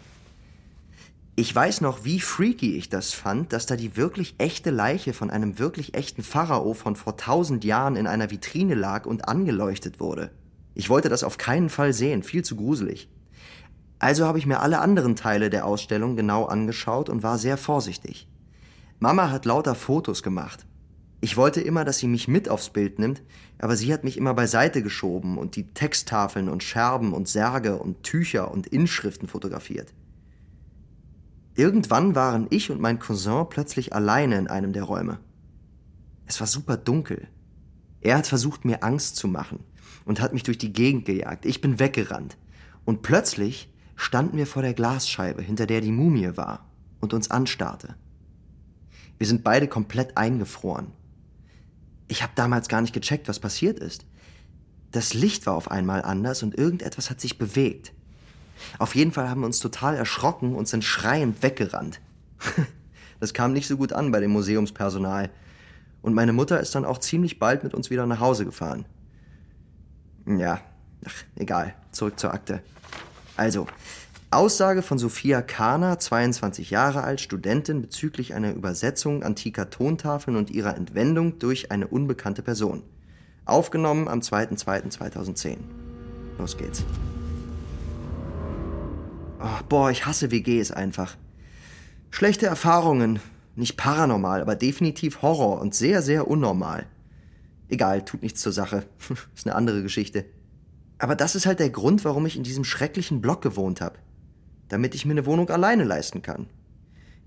Ich 1.35 1.53
weiß 1.53 1.81
noch, 1.81 2.05
wie 2.05 2.19
freaky 2.19 2.75
ich 2.75 2.89
das 2.89 3.13
fand, 3.13 3.53
dass 3.53 3.65
da 3.65 3.75
die 3.75 3.97
wirklich 3.97 4.35
echte 4.37 4.69
Leiche 4.69 5.13
von 5.13 5.29
einem 5.29 5.57
wirklich 5.57 5.95
echten 5.95 6.21
Pharao 6.21 6.73
von 6.73 6.95
vor 6.95 7.17
tausend 7.17 7.63
Jahren 7.63 7.95
in 7.95 8.07
einer 8.07 8.29
Vitrine 8.29 8.75
lag 8.75 9.05
und 9.05 9.27
angeleuchtet 9.27 9.99
wurde. 9.99 10.31
Ich 10.75 10.89
wollte 10.89 11.09
das 11.09 11.23
auf 11.23 11.37
keinen 11.37 11.69
Fall 11.69 11.93
sehen, 11.93 12.23
viel 12.23 12.43
zu 12.43 12.55
gruselig. 12.55 13.09
Also 14.03 14.25
habe 14.25 14.37
ich 14.37 14.45
mir 14.45 14.59
alle 14.59 14.79
anderen 14.79 15.15
Teile 15.15 15.49
der 15.49 15.65
Ausstellung 15.65 16.17
genau 16.17 16.43
angeschaut 16.43 17.07
und 17.07 17.23
war 17.23 17.37
sehr 17.37 17.55
vorsichtig. 17.55 18.27
Mama 18.99 19.31
hat 19.31 19.45
lauter 19.45 19.75
Fotos 19.75 20.23
gemacht. 20.23 20.65
Ich 21.21 21.37
wollte 21.37 21.61
immer, 21.61 21.85
dass 21.85 21.99
sie 21.99 22.09
mich 22.09 22.27
mit 22.27 22.49
aufs 22.49 22.69
Bild 22.69 22.99
nimmt, 22.99 23.23
aber 23.59 23.77
sie 23.77 23.93
hat 23.93 24.03
mich 24.03 24.17
immer 24.17 24.33
beiseite 24.33 24.83
geschoben 24.83 25.37
und 25.37 25.55
die 25.55 25.69
Texttafeln 25.73 26.49
und 26.49 26.63
Scherben 26.63 27.13
und 27.13 27.29
Särge 27.29 27.77
und 27.77 28.03
Tücher 28.03 28.51
und 28.51 28.67
Inschriften 28.67 29.29
fotografiert. 29.29 29.93
Irgendwann 31.55 32.13
waren 32.13 32.47
ich 32.49 32.71
und 32.71 32.81
mein 32.81 32.99
Cousin 32.99 33.45
plötzlich 33.49 33.95
alleine 33.95 34.37
in 34.37 34.47
einem 34.49 34.73
der 34.73 34.83
Räume. 34.83 35.19
Es 36.25 36.41
war 36.41 36.47
super 36.47 36.75
dunkel. 36.75 37.29
Er 38.01 38.17
hat 38.17 38.27
versucht, 38.27 38.65
mir 38.65 38.83
Angst 38.83 39.15
zu 39.15 39.29
machen 39.29 39.63
und 40.03 40.19
hat 40.19 40.33
mich 40.33 40.43
durch 40.43 40.57
die 40.57 40.73
Gegend 40.73 41.05
gejagt. 41.05 41.45
Ich 41.45 41.61
bin 41.61 41.79
weggerannt. 41.79 42.35
Und 42.83 43.01
plötzlich 43.01 43.69
standen 43.95 44.37
wir 44.37 44.47
vor 44.47 44.61
der 44.61 44.73
Glasscheibe, 44.73 45.41
hinter 45.41 45.65
der 45.65 45.81
die 45.81 45.91
Mumie 45.91 46.35
war, 46.35 46.69
und 46.99 47.13
uns 47.13 47.31
anstarrte. 47.31 47.95
Wir 49.17 49.27
sind 49.27 49.43
beide 49.43 49.67
komplett 49.67 50.17
eingefroren. 50.17 50.87
Ich 52.07 52.23
habe 52.23 52.33
damals 52.35 52.67
gar 52.67 52.81
nicht 52.81 52.93
gecheckt, 52.93 53.27
was 53.27 53.39
passiert 53.39 53.79
ist. 53.79 54.05
Das 54.91 55.13
Licht 55.13 55.45
war 55.45 55.55
auf 55.55 55.71
einmal 55.71 56.03
anders 56.03 56.43
und 56.43 56.57
irgendetwas 56.57 57.09
hat 57.09 57.21
sich 57.21 57.37
bewegt. 57.37 57.93
Auf 58.79 58.95
jeden 58.95 59.11
Fall 59.11 59.29
haben 59.29 59.41
wir 59.41 59.47
uns 59.47 59.59
total 59.59 59.95
erschrocken 59.95 60.55
und 60.55 60.67
sind 60.67 60.83
schreiend 60.83 61.41
weggerannt. 61.43 61.99
Das 63.19 63.33
kam 63.33 63.53
nicht 63.53 63.67
so 63.67 63.77
gut 63.77 63.93
an 63.93 64.11
bei 64.11 64.19
dem 64.19 64.31
Museumspersonal. 64.31 65.29
Und 66.01 66.13
meine 66.13 66.33
Mutter 66.33 66.59
ist 66.59 66.75
dann 66.75 66.83
auch 66.83 66.97
ziemlich 66.97 67.39
bald 67.39 67.63
mit 67.63 67.73
uns 67.73 67.89
wieder 67.89 68.05
nach 68.05 68.19
Hause 68.19 68.43
gefahren. 68.43 68.83
Ja, 70.25 70.59
ach, 71.05 71.23
egal. 71.37 71.73
Zurück 71.93 72.19
zur 72.19 72.33
Akte. 72.33 72.61
Also, 73.35 73.67
Aussage 74.31 74.81
von 74.81 74.97
Sophia 74.97 75.41
Kahner, 75.41 75.99
22 75.99 76.71
Jahre 76.71 77.03
alt, 77.03 77.21
Studentin, 77.21 77.81
bezüglich 77.81 78.33
einer 78.33 78.53
Übersetzung 78.53 79.23
antiker 79.23 79.69
Tontafeln 79.69 80.37
und 80.37 80.49
ihrer 80.49 80.75
Entwendung 80.75 81.39
durch 81.39 81.71
eine 81.71 81.87
unbekannte 81.87 82.41
Person. 82.41 82.83
Aufgenommen 83.45 84.07
am 84.07 84.19
2.2.2010. 84.19 85.57
Los 86.37 86.57
geht's. 86.57 86.83
Oh, 89.39 89.63
boah, 89.69 89.91
ich 89.91 90.05
hasse 90.05 90.31
WGs 90.31 90.71
einfach. 90.71 91.15
Schlechte 92.09 92.45
Erfahrungen. 92.45 93.19
Nicht 93.55 93.77
paranormal, 93.77 94.41
aber 94.41 94.55
definitiv 94.55 95.21
Horror 95.21 95.61
und 95.61 95.75
sehr, 95.75 96.01
sehr 96.01 96.27
unnormal. 96.27 96.87
Egal, 97.69 98.03
tut 98.03 98.23
nichts 98.23 98.41
zur 98.41 98.51
Sache. 98.51 98.85
ist 99.35 99.45
eine 99.45 99.55
andere 99.55 99.83
Geschichte. 99.83 100.25
Aber 101.03 101.17
das 101.17 101.35
ist 101.35 101.45
halt 101.45 101.59
der 101.59 101.69
Grund, 101.69 102.05
warum 102.05 102.25
ich 102.25 102.37
in 102.37 102.43
diesem 102.43 102.63
schrecklichen 102.63 103.19
Block 103.19 103.41
gewohnt 103.41 103.81
habe. 103.81 103.99
Damit 104.69 104.95
ich 104.95 105.05
mir 105.05 105.11
eine 105.11 105.25
Wohnung 105.25 105.49
alleine 105.49 105.83
leisten 105.83 106.21
kann. 106.21 106.47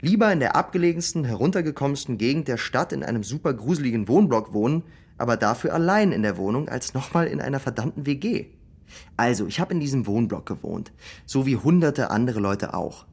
Lieber 0.00 0.32
in 0.32 0.40
der 0.40 0.56
abgelegensten, 0.56 1.24
heruntergekommensten 1.24 2.16
Gegend 2.16 2.48
der 2.48 2.56
Stadt 2.56 2.94
in 2.94 3.04
einem 3.04 3.22
super 3.22 3.52
gruseligen 3.52 4.08
Wohnblock 4.08 4.54
wohnen, 4.54 4.82
aber 5.18 5.36
dafür 5.36 5.74
allein 5.74 6.12
in 6.12 6.22
der 6.22 6.38
Wohnung, 6.38 6.70
als 6.70 6.94
nochmal 6.94 7.26
in 7.26 7.38
einer 7.38 7.60
verdammten 7.60 8.06
WG. 8.06 8.46
Also, 9.18 9.46
ich 9.46 9.60
habe 9.60 9.74
in 9.74 9.80
diesem 9.80 10.06
Wohnblock 10.06 10.46
gewohnt, 10.46 10.90
so 11.26 11.44
wie 11.44 11.56
hunderte 11.56 12.10
andere 12.10 12.40
Leute 12.40 12.72
auch. 12.72 13.04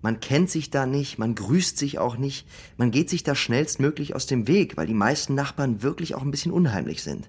Man 0.00 0.20
kennt 0.20 0.48
sich 0.48 0.70
da 0.70 0.86
nicht, 0.86 1.18
man 1.18 1.34
grüßt 1.34 1.76
sich 1.76 1.98
auch 1.98 2.18
nicht, 2.18 2.46
man 2.76 2.92
geht 2.92 3.10
sich 3.10 3.24
da 3.24 3.34
schnellstmöglich 3.34 4.14
aus 4.14 4.26
dem 4.26 4.46
Weg, 4.46 4.76
weil 4.76 4.86
die 4.86 4.94
meisten 4.94 5.34
Nachbarn 5.34 5.82
wirklich 5.82 6.14
auch 6.14 6.22
ein 6.22 6.30
bisschen 6.30 6.52
unheimlich 6.52 7.02
sind. 7.02 7.28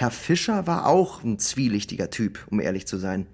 Herr 0.00 0.10
Fischer 0.10 0.66
war 0.66 0.86
auch 0.86 1.24
ein 1.24 1.38
zwielichtiger 1.38 2.08
Typ, 2.08 2.46
um 2.50 2.58
ehrlich 2.58 2.86
zu 2.86 2.96
sein. 2.96 3.26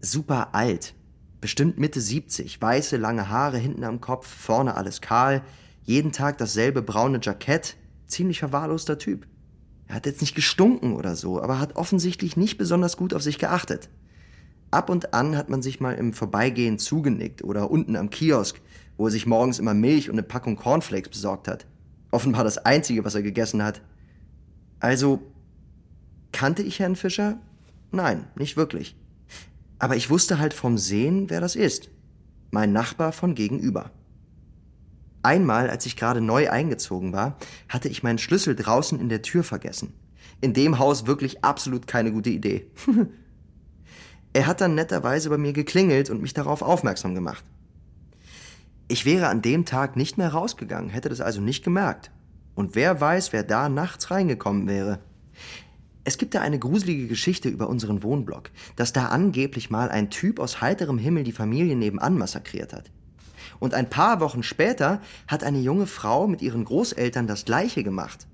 Super 0.00 0.52
alt, 0.52 0.92
bestimmt 1.40 1.78
Mitte 1.78 2.00
70, 2.00 2.60
weiße 2.60 2.96
lange 2.96 3.28
Haare 3.28 3.58
hinten 3.58 3.84
am 3.84 4.00
Kopf, 4.00 4.26
vorne 4.26 4.76
alles 4.76 5.00
kahl, 5.00 5.44
jeden 5.84 6.10
Tag 6.10 6.36
dasselbe 6.38 6.82
braune 6.82 7.20
Jackett, 7.22 7.76
ziemlich 8.08 8.40
verwahrloster 8.40 8.98
Typ. 8.98 9.28
Er 9.86 9.94
hat 9.94 10.06
jetzt 10.06 10.20
nicht 10.20 10.34
gestunken 10.34 10.96
oder 10.96 11.14
so, 11.14 11.40
aber 11.40 11.60
hat 11.60 11.76
offensichtlich 11.76 12.36
nicht 12.36 12.58
besonders 12.58 12.96
gut 12.96 13.14
auf 13.14 13.22
sich 13.22 13.38
geachtet. 13.38 13.88
Ab 14.72 14.90
und 14.90 15.14
an 15.14 15.36
hat 15.36 15.48
man 15.48 15.62
sich 15.62 15.78
mal 15.78 15.92
im 15.92 16.12
Vorbeigehen 16.12 16.80
zugenickt 16.80 17.44
oder 17.44 17.70
unten 17.70 17.94
am 17.94 18.10
Kiosk, 18.10 18.60
wo 18.96 19.06
er 19.06 19.12
sich 19.12 19.26
morgens 19.26 19.60
immer 19.60 19.74
Milch 19.74 20.10
und 20.10 20.16
eine 20.16 20.24
Packung 20.24 20.56
Cornflakes 20.56 21.10
besorgt 21.10 21.46
hat. 21.46 21.66
Offenbar 22.10 22.42
das 22.42 22.58
Einzige, 22.58 23.04
was 23.04 23.14
er 23.14 23.22
gegessen 23.22 23.62
hat. 23.62 23.80
Also, 24.80 25.30
kannte 26.34 26.62
ich 26.62 26.80
Herrn 26.80 26.96
Fischer? 26.96 27.38
Nein, 27.90 28.26
nicht 28.34 28.58
wirklich. 28.58 28.96
Aber 29.78 29.96
ich 29.96 30.10
wusste 30.10 30.38
halt 30.38 30.52
vom 30.52 30.76
Sehen, 30.76 31.30
wer 31.30 31.40
das 31.40 31.56
ist. 31.56 31.88
Mein 32.50 32.72
Nachbar 32.72 33.12
von 33.12 33.34
gegenüber. 33.34 33.90
Einmal, 35.22 35.70
als 35.70 35.86
ich 35.86 35.96
gerade 35.96 36.20
neu 36.20 36.50
eingezogen 36.50 37.14
war, 37.14 37.38
hatte 37.68 37.88
ich 37.88 38.02
meinen 38.02 38.18
Schlüssel 38.18 38.54
draußen 38.54 39.00
in 39.00 39.08
der 39.08 39.22
Tür 39.22 39.42
vergessen. 39.42 39.94
In 40.42 40.52
dem 40.52 40.78
Haus 40.78 41.06
wirklich 41.06 41.44
absolut 41.44 41.86
keine 41.86 42.12
gute 42.12 42.30
Idee. 42.30 42.70
Er 44.36 44.48
hat 44.48 44.60
dann 44.60 44.74
netterweise 44.74 45.30
bei 45.30 45.38
mir 45.38 45.52
geklingelt 45.52 46.10
und 46.10 46.20
mich 46.20 46.34
darauf 46.34 46.60
aufmerksam 46.60 47.14
gemacht. 47.14 47.44
Ich 48.88 49.04
wäre 49.04 49.28
an 49.28 49.42
dem 49.42 49.64
Tag 49.64 49.94
nicht 49.94 50.18
mehr 50.18 50.30
rausgegangen, 50.30 50.90
hätte 50.90 51.08
das 51.08 51.20
also 51.20 51.40
nicht 51.40 51.62
gemerkt. 51.62 52.10
Und 52.56 52.74
wer 52.74 53.00
weiß, 53.00 53.32
wer 53.32 53.44
da 53.44 53.68
nachts 53.68 54.10
reingekommen 54.10 54.66
wäre. 54.66 54.98
Es 56.04 56.18
gibt 56.18 56.34
da 56.34 56.42
eine 56.42 56.58
gruselige 56.58 57.08
Geschichte 57.08 57.48
über 57.48 57.68
unseren 57.68 58.02
Wohnblock, 58.02 58.50
dass 58.76 58.92
da 58.92 59.06
angeblich 59.06 59.70
mal 59.70 59.88
ein 59.88 60.10
Typ 60.10 60.38
aus 60.38 60.60
heiterem 60.60 60.98
Himmel 60.98 61.24
die 61.24 61.32
Familie 61.32 61.76
nebenan 61.76 62.18
massakriert 62.18 62.74
hat. 62.74 62.90
Und 63.58 63.72
ein 63.72 63.88
paar 63.88 64.20
Wochen 64.20 64.42
später 64.42 65.00
hat 65.26 65.44
eine 65.44 65.60
junge 65.60 65.86
Frau 65.86 66.26
mit 66.26 66.42
ihren 66.42 66.64
Großeltern 66.64 67.26
das 67.26 67.46
gleiche 67.46 67.82
gemacht. 67.82 68.26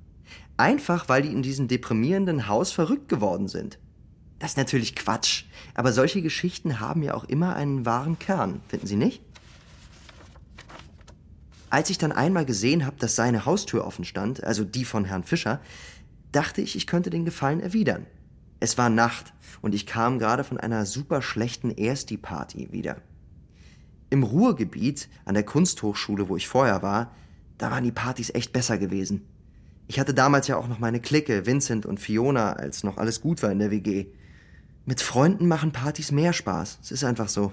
Einfach 0.56 1.08
weil 1.08 1.22
die 1.22 1.32
in 1.32 1.42
diesem 1.42 1.68
deprimierenden 1.68 2.48
Haus 2.48 2.72
verrückt 2.72 3.08
geworden 3.08 3.46
sind. 3.46 3.78
Das 4.40 4.52
ist 4.52 4.56
natürlich 4.56 4.96
Quatsch. 4.96 5.44
Aber 5.74 5.92
solche 5.92 6.22
Geschichten 6.22 6.80
haben 6.80 7.02
ja 7.02 7.14
auch 7.14 7.24
immer 7.24 7.54
einen 7.54 7.86
wahren 7.86 8.18
Kern, 8.18 8.60
finden 8.68 8.86
Sie 8.86 8.96
nicht? 8.96 9.22
Als 11.68 11.88
ich 11.88 11.98
dann 11.98 12.10
einmal 12.10 12.44
gesehen 12.44 12.84
habe, 12.84 12.96
dass 12.98 13.14
seine 13.14 13.46
Haustür 13.46 13.86
offen 13.86 14.04
stand, 14.04 14.42
also 14.42 14.64
die 14.64 14.84
von 14.84 15.04
Herrn 15.04 15.22
Fischer, 15.22 15.60
dachte 16.32 16.60
ich, 16.60 16.76
ich 16.76 16.86
könnte 16.86 17.10
den 17.10 17.24
Gefallen 17.24 17.60
erwidern. 17.60 18.06
Es 18.60 18.76
war 18.76 18.90
Nacht 18.90 19.32
und 19.62 19.74
ich 19.74 19.86
kam 19.86 20.18
gerade 20.18 20.44
von 20.44 20.58
einer 20.58 20.84
super 20.86 21.22
schlechten 21.22 21.70
Ersti-Party 21.70 22.68
wieder. 22.72 22.96
Im 24.10 24.22
Ruhrgebiet, 24.22 25.08
an 25.24 25.34
der 25.34 25.44
Kunsthochschule, 25.44 26.28
wo 26.28 26.36
ich 26.36 26.48
vorher 26.48 26.82
war, 26.82 27.14
da 27.58 27.70
waren 27.70 27.84
die 27.84 27.92
Partys 27.92 28.30
echt 28.30 28.52
besser 28.52 28.78
gewesen. 28.78 29.22
Ich 29.86 29.98
hatte 29.98 30.14
damals 30.14 30.46
ja 30.46 30.56
auch 30.56 30.68
noch 30.68 30.78
meine 30.78 31.00
Clique, 31.00 31.46
Vincent 31.46 31.86
und 31.86 32.00
Fiona, 32.00 32.52
als 32.52 32.84
noch 32.84 32.96
alles 32.96 33.20
gut 33.20 33.42
war 33.42 33.50
in 33.50 33.58
der 33.58 33.70
WG. 33.70 34.06
Mit 34.84 35.00
Freunden 35.00 35.48
machen 35.48 35.72
Partys 35.72 36.12
mehr 36.12 36.32
Spaß. 36.32 36.78
Es 36.82 36.92
ist 36.92 37.04
einfach 37.04 37.28
so. 37.28 37.52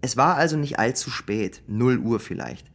Es 0.00 0.16
war 0.16 0.36
also 0.36 0.56
nicht 0.56 0.78
allzu 0.78 1.10
spät, 1.10 1.62
null 1.66 1.98
Uhr 1.98 2.20
vielleicht. 2.20 2.70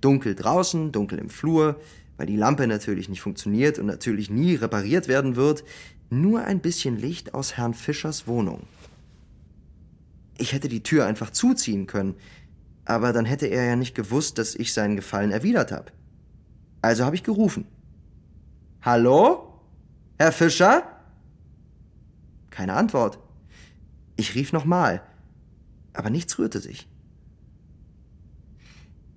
Dunkel 0.00 0.34
draußen, 0.34 0.92
dunkel 0.92 1.18
im 1.18 1.28
Flur, 1.28 1.78
weil 2.20 2.26
die 2.26 2.36
Lampe 2.36 2.66
natürlich 2.66 3.08
nicht 3.08 3.22
funktioniert 3.22 3.78
und 3.78 3.86
natürlich 3.86 4.28
nie 4.28 4.54
repariert 4.54 5.08
werden 5.08 5.36
wird, 5.36 5.64
nur 6.10 6.44
ein 6.44 6.60
bisschen 6.60 6.98
Licht 6.98 7.32
aus 7.32 7.56
Herrn 7.56 7.72
Fischers 7.72 8.26
Wohnung. 8.26 8.64
Ich 10.36 10.52
hätte 10.52 10.68
die 10.68 10.82
Tür 10.82 11.06
einfach 11.06 11.30
zuziehen 11.30 11.86
können, 11.86 12.14
aber 12.84 13.14
dann 13.14 13.24
hätte 13.24 13.46
er 13.46 13.64
ja 13.64 13.74
nicht 13.74 13.94
gewusst, 13.94 14.36
dass 14.36 14.54
ich 14.54 14.74
seinen 14.74 14.96
Gefallen 14.96 15.30
erwidert 15.30 15.72
habe. 15.72 15.92
Also 16.82 17.06
habe 17.06 17.16
ich 17.16 17.22
gerufen. 17.22 17.64
Hallo? 18.82 19.58
Herr 20.18 20.32
Fischer? 20.32 20.82
Keine 22.50 22.74
Antwort. 22.74 23.18
Ich 24.16 24.34
rief 24.34 24.52
nochmal, 24.52 25.02
aber 25.94 26.10
nichts 26.10 26.38
rührte 26.38 26.60
sich. 26.60 26.86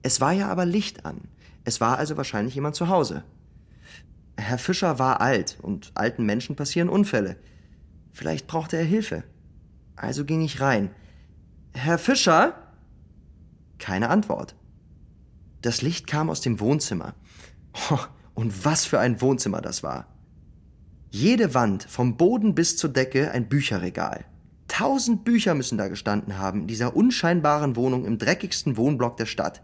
Es 0.04 0.22
war 0.22 0.32
ja 0.32 0.48
aber 0.48 0.66
Licht 0.66 1.06
an. 1.06 1.20
Es 1.64 1.82
war 1.82 1.98
also 1.98 2.18
wahrscheinlich 2.18 2.56
jemand 2.56 2.76
zu 2.76 2.90
Hause. 2.90 3.24
Herr 4.38 4.58
Fischer 4.58 5.00
war 5.00 5.22
alt 5.22 5.58
und 5.62 5.92
alten 5.96 6.26
Menschen 6.26 6.56
passieren 6.56 6.90
Unfälle. 6.90 7.38
Vielleicht 8.12 8.48
brauchte 8.48 8.78
er 8.78 8.84
Hilfe. 8.84 9.24
Also 9.96 10.26
ging 10.26 10.42
ich 10.42 10.60
rein. 10.60 10.90
Herr 11.74 11.98
Fischer? 11.98 12.56
Keine 13.80 14.10
Antwort. 14.10 14.56
Das 15.62 15.82
Licht 15.82 16.08
kam 16.08 16.30
aus 16.30 16.42
dem 16.42 16.60
Wohnzimmer. 16.60 17.16
Oh, 17.90 18.00
und 18.34 18.66
was 18.66 18.86
für 18.86 19.00
ein 19.00 19.22
Wohnzimmer 19.22 19.62
das 19.62 19.84
war. 19.84 20.08
Jede 21.10 21.54
Wand, 21.54 21.84
vom 21.84 22.18
Boden 22.18 22.56
bis 22.56 22.76
zur 22.76 22.90
Decke, 22.90 23.32
ein 23.32 23.48
Bücherregal. 23.48 24.26
Tausend 24.68 25.24
Bücher 25.24 25.54
müssen 25.54 25.78
da 25.78 25.88
gestanden 25.88 26.38
haben, 26.38 26.62
in 26.62 26.68
dieser 26.68 26.96
unscheinbaren 26.96 27.76
Wohnung 27.76 28.06
im 28.06 28.18
dreckigsten 28.18 28.78
Wohnblock 28.78 29.18
der 29.18 29.28
Stadt. 29.28 29.62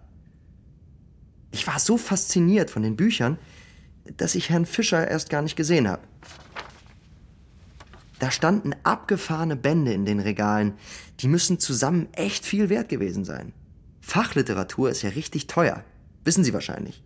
Ich 1.51 1.65
war 1.67 1.79
so 1.79 1.97
fasziniert 1.97 2.69
von 2.69 2.83
den 2.83 2.95
Büchern, 2.95 3.37
dass 4.17 4.35
ich 4.35 4.49
Herrn 4.49 4.65
Fischer 4.65 5.07
erst 5.07 5.29
gar 5.29 5.41
nicht 5.41 5.55
gesehen 5.55 5.87
habe. 5.87 6.01
Da 8.19 8.31
standen 8.31 8.75
abgefahrene 8.83 9.55
Bände 9.55 9.93
in 9.93 10.05
den 10.05 10.19
Regalen, 10.19 10.73
die 11.21 11.27
müssen 11.27 11.59
zusammen 11.59 12.07
echt 12.11 12.45
viel 12.45 12.69
wert 12.69 12.89
gewesen 12.89 13.23
sein. 13.23 13.53
Fachliteratur 14.01 14.89
ist 14.89 15.03
ja 15.03 15.11
richtig 15.11 15.47
teuer, 15.47 15.83
wissen 16.25 16.43
Sie 16.43 16.53
wahrscheinlich. 16.53 17.01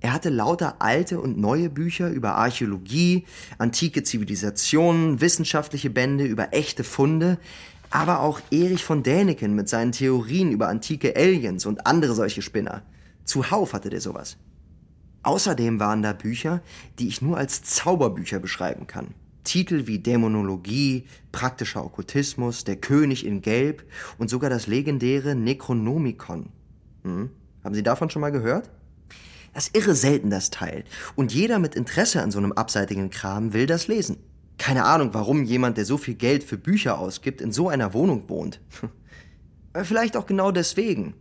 Er 0.00 0.12
hatte 0.12 0.28
lauter 0.28 0.76
alte 0.80 1.20
und 1.20 1.38
neue 1.38 1.70
Bücher 1.70 2.10
über 2.10 2.36
Archäologie, 2.36 3.24
antike 3.58 4.04
Zivilisationen, 4.04 5.20
wissenschaftliche 5.20 5.90
Bände 5.90 6.24
über 6.24 6.52
echte 6.52 6.84
Funde, 6.84 7.38
aber 7.90 8.20
auch 8.20 8.40
Erich 8.50 8.84
von 8.84 9.02
Däniken 9.02 9.54
mit 9.54 9.68
seinen 9.68 9.92
Theorien 9.92 10.52
über 10.52 10.68
antike 10.68 11.16
Aliens 11.16 11.66
und 11.66 11.86
andere 11.86 12.14
solche 12.14 12.42
Spinner. 12.42 12.82
Zuhauf 13.26 13.74
hatte 13.74 13.90
der 13.90 14.00
sowas. 14.00 14.38
Außerdem 15.22 15.80
waren 15.80 16.02
da 16.02 16.12
Bücher, 16.12 16.62
die 16.98 17.08
ich 17.08 17.20
nur 17.20 17.36
als 17.36 17.62
Zauberbücher 17.62 18.38
beschreiben 18.38 18.86
kann. 18.86 19.08
Titel 19.42 19.86
wie 19.86 19.98
Dämonologie, 19.98 21.06
praktischer 21.32 21.84
Okkultismus, 21.84 22.64
Der 22.64 22.76
König 22.76 23.26
in 23.26 23.42
Gelb 23.42 23.84
und 24.18 24.30
sogar 24.30 24.50
das 24.50 24.66
legendäre 24.66 25.34
Necronomicon. 25.34 26.50
Hm? 27.02 27.30
Haben 27.62 27.74
Sie 27.74 27.82
davon 27.82 28.08
schon 28.08 28.20
mal 28.20 28.32
gehört? 28.32 28.70
Das 29.52 29.68
ist 29.68 29.76
irre 29.76 29.94
selten, 29.94 30.30
das 30.30 30.50
Teil. 30.50 30.84
Und 31.16 31.32
jeder 31.32 31.58
mit 31.58 31.74
Interesse 31.74 32.22
an 32.22 32.30
so 32.30 32.38
einem 32.38 32.52
abseitigen 32.52 33.10
Kram 33.10 33.52
will 33.52 33.66
das 33.66 33.88
lesen. 33.88 34.18
Keine 34.58 34.84
Ahnung, 34.84 35.10
warum 35.12 35.44
jemand, 35.44 35.76
der 35.76 35.84
so 35.84 35.98
viel 35.98 36.14
Geld 36.14 36.44
für 36.44 36.58
Bücher 36.58 36.98
ausgibt, 36.98 37.40
in 37.40 37.52
so 37.52 37.68
einer 37.68 37.94
Wohnung 37.94 38.28
wohnt. 38.28 38.60
Vielleicht 39.82 40.16
auch 40.16 40.26
genau 40.26 40.52
deswegen. 40.52 41.14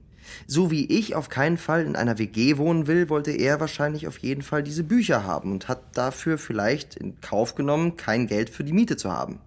So 0.48 0.72
wie 0.72 0.86
ich 0.86 1.15
auf 1.15 1.29
keinen 1.29 1.58
Fall 1.58 1.86
in 1.86 1.96
einer 1.96 2.17
WG 2.17 2.58
wohnen 2.58 2.88
will, 2.88 3.10
wollte 3.10 3.32
er 3.32 3.60
wahrscheinlich 3.60 4.08
auf 4.08 4.17
jeden 4.17 4.41
Fall 4.41 4.63
diese 4.63 4.84
Bücher 4.84 5.24
haben 5.24 5.51
und 5.51 5.67
hat 5.67 5.98
dafür 5.98 6.38
vielleicht 6.38 6.96
in 6.96 7.20
Kauf 7.22 7.55
genommen, 7.55 7.98
kein 7.98 8.27
Geld 8.27 8.50
für 8.50 8.63
die 8.63 8.74
Miete 8.74 8.98
zu 8.98 9.12
haben. 9.12 9.39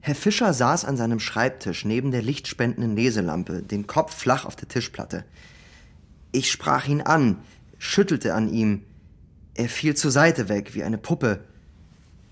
Herr 0.00 0.14
Fischer 0.14 0.54
saß 0.54 0.86
an 0.86 0.96
seinem 0.96 1.20
Schreibtisch 1.20 1.84
neben 1.84 2.10
der 2.10 2.22
lichtspendenden 2.22 2.96
Leselampe, 2.96 3.62
den 3.62 3.86
Kopf 3.86 4.14
flach 4.14 4.46
auf 4.46 4.56
der 4.56 4.68
Tischplatte. 4.68 5.24
Ich 6.32 6.50
sprach 6.50 6.88
ihn 6.88 7.02
an, 7.02 7.38
schüttelte 7.78 8.34
an 8.34 8.52
ihm. 8.52 8.82
Er 9.54 9.68
fiel 9.68 9.94
zur 9.94 10.10
Seite 10.10 10.48
weg, 10.48 10.74
wie 10.74 10.84
eine 10.84 10.96
Puppe. 10.96 11.44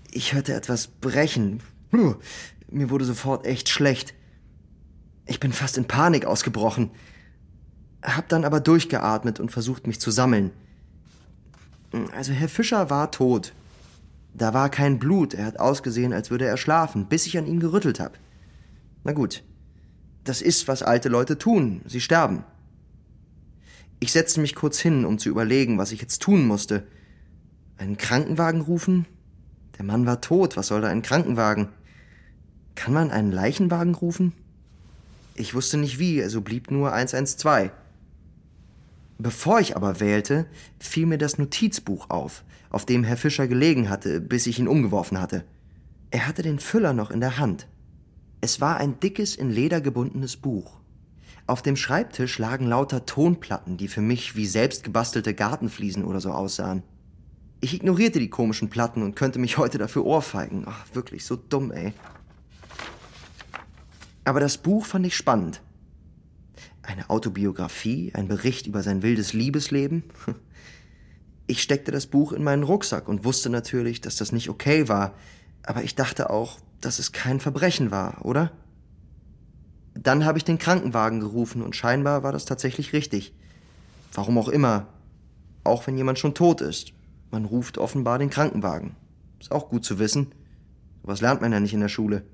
Ich 0.09 0.33
hörte 0.33 0.53
etwas 0.53 0.87
brechen. 0.87 1.61
Mir 1.91 2.89
wurde 2.89 3.05
sofort 3.05 3.45
echt 3.45 3.69
schlecht. 3.69 4.15
Ich 5.29 5.39
bin 5.39 5.53
fast 5.53 5.77
in 5.77 5.85
Panik 5.85 6.25
ausgebrochen. 6.25 6.89
Hab 8.01 8.27
dann 8.29 8.45
aber 8.45 8.59
durchgeatmet 8.59 9.39
und 9.39 9.51
versucht, 9.51 9.85
mich 9.85 9.99
zu 9.99 10.09
sammeln. 10.09 10.49
Also 12.15 12.33
Herr 12.33 12.49
Fischer 12.49 12.89
war 12.89 13.11
tot. 13.11 13.53
Da 14.33 14.55
war 14.55 14.69
kein 14.69 14.97
Blut, 14.97 15.35
er 15.35 15.45
hat 15.45 15.59
ausgesehen, 15.59 16.13
als 16.13 16.31
würde 16.31 16.45
er 16.45 16.57
schlafen, 16.57 17.05
bis 17.05 17.27
ich 17.27 17.37
an 17.37 17.45
ihn 17.45 17.59
gerüttelt 17.59 17.99
hab. 17.99 18.17
Na 19.03 19.11
gut, 19.11 19.43
das 20.23 20.41
ist, 20.41 20.67
was 20.67 20.81
alte 20.81 21.09
Leute 21.09 21.37
tun, 21.37 21.81
sie 21.85 22.01
sterben. 22.01 22.43
Ich 23.99 24.11
setzte 24.11 24.41
mich 24.41 24.55
kurz 24.55 24.79
hin, 24.79 25.05
um 25.05 25.19
zu 25.19 25.29
überlegen, 25.29 25.77
was 25.77 25.91
ich 25.91 26.01
jetzt 26.01 26.23
tun 26.23 26.47
musste. 26.47 26.87
Einen 27.77 27.97
Krankenwagen 27.97 28.61
rufen? 28.61 29.05
Der 29.77 29.85
Mann 29.85 30.07
war 30.07 30.21
tot, 30.21 30.57
was 30.57 30.67
soll 30.67 30.81
da 30.81 30.87
ein 30.87 31.03
Krankenwagen? 31.03 31.69
Kann 32.73 32.93
man 32.93 33.11
einen 33.11 33.31
Leichenwagen 33.31 33.93
rufen? 33.93 34.33
Ich 35.39 35.55
wusste 35.55 35.77
nicht 35.77 35.99
wie, 35.99 36.21
also 36.21 36.41
blieb 36.41 36.69
nur 36.69 36.91
112. 36.91 37.71
Bevor 39.19 39.61
ich 39.61 39.77
aber 39.77 40.01
wählte, 40.01 40.47
fiel 40.79 41.05
mir 41.05 41.17
das 41.17 41.37
Notizbuch 41.37 42.09
auf, 42.09 42.43
auf 42.69 42.85
dem 42.85 43.05
Herr 43.05 43.15
Fischer 43.15 43.47
gelegen 43.47 43.89
hatte, 43.89 44.19
bis 44.19 44.47
ich 44.47 44.59
ihn 44.59 44.67
umgeworfen 44.67 45.17
hatte. 45.17 45.45
Er 46.11 46.27
hatte 46.27 46.41
den 46.41 46.59
Füller 46.59 46.91
noch 46.91 47.09
in 47.09 47.21
der 47.21 47.37
Hand. 47.37 47.69
Es 48.41 48.59
war 48.59 48.75
ein 48.81 48.99
dickes, 48.99 49.37
in 49.37 49.49
Leder 49.49 49.79
gebundenes 49.79 50.35
Buch. 50.35 50.81
Auf 51.47 51.61
dem 51.61 51.77
Schreibtisch 51.77 52.37
lagen 52.37 52.67
lauter 52.67 53.05
Tonplatten, 53.05 53.77
die 53.77 53.87
für 53.87 54.01
mich 54.01 54.35
wie 54.35 54.45
selbst 54.45 54.83
gebastelte 54.83 55.33
Gartenfliesen 55.33 56.03
oder 56.03 56.19
so 56.19 56.31
aussahen. 56.31 56.83
Ich 57.61 57.73
ignorierte 57.73 58.19
die 58.19 58.29
komischen 58.29 58.69
Platten 58.69 59.03
und 59.03 59.15
könnte 59.15 59.39
mich 59.39 59.57
heute 59.57 59.77
dafür 59.77 60.03
ohrfeigen. 60.03 60.65
Ach, 60.67 60.85
wirklich, 60.91 61.23
so 61.23 61.37
dumm, 61.37 61.71
ey. 61.71 61.93
Aber 64.29 64.39
das 64.39 64.59
Buch 64.59 64.85
fand 64.85 65.07
ich 65.07 65.15
spannend. 65.15 65.59
Eine 66.83 67.09
Autobiografie, 67.09 68.11
ein 68.13 68.27
Bericht 68.27 68.67
über 68.67 68.83
sein 68.83 69.01
wildes 69.01 69.33
Liebesleben. 69.33 70.03
Ich 71.47 71.63
steckte 71.63 71.91
das 71.91 72.05
Buch 72.05 72.31
in 72.31 72.43
meinen 72.43 72.61
Rucksack 72.61 73.07
und 73.07 73.25
wusste 73.25 73.49
natürlich, 73.49 74.01
dass 74.01 74.17
das 74.17 74.31
nicht 74.31 74.49
okay 74.49 74.87
war, 74.87 75.15
aber 75.63 75.81
ich 75.81 75.95
dachte 75.95 76.29
auch, 76.29 76.59
dass 76.79 76.99
es 76.99 77.11
kein 77.11 77.39
Verbrechen 77.39 77.89
war, 77.89 78.23
oder? 78.23 78.51
Dann 79.95 80.25
habe 80.25 80.37
ich 80.37 80.45
den 80.45 80.59
Krankenwagen 80.59 81.19
gerufen 81.19 81.63
und 81.63 81.75
scheinbar 81.75 82.21
war 82.21 82.31
das 82.31 82.45
tatsächlich 82.45 82.93
richtig. 82.93 83.33
Warum 84.13 84.37
auch 84.37 84.47
immer. 84.47 84.85
Auch 85.63 85.87
wenn 85.87 85.97
jemand 85.97 86.19
schon 86.19 86.35
tot 86.35 86.61
ist. 86.61 86.93
Man 87.31 87.45
ruft 87.45 87.79
offenbar 87.79 88.19
den 88.19 88.29
Krankenwagen. 88.29 88.95
Ist 89.39 89.51
auch 89.51 89.69
gut 89.69 89.83
zu 89.83 89.97
wissen. 89.97 90.27
Was 91.01 91.19
lernt 91.19 91.41
man 91.41 91.51
ja 91.51 91.59
nicht 91.59 91.73
in 91.73 91.81
der 91.81 91.89
Schule. 91.89 92.25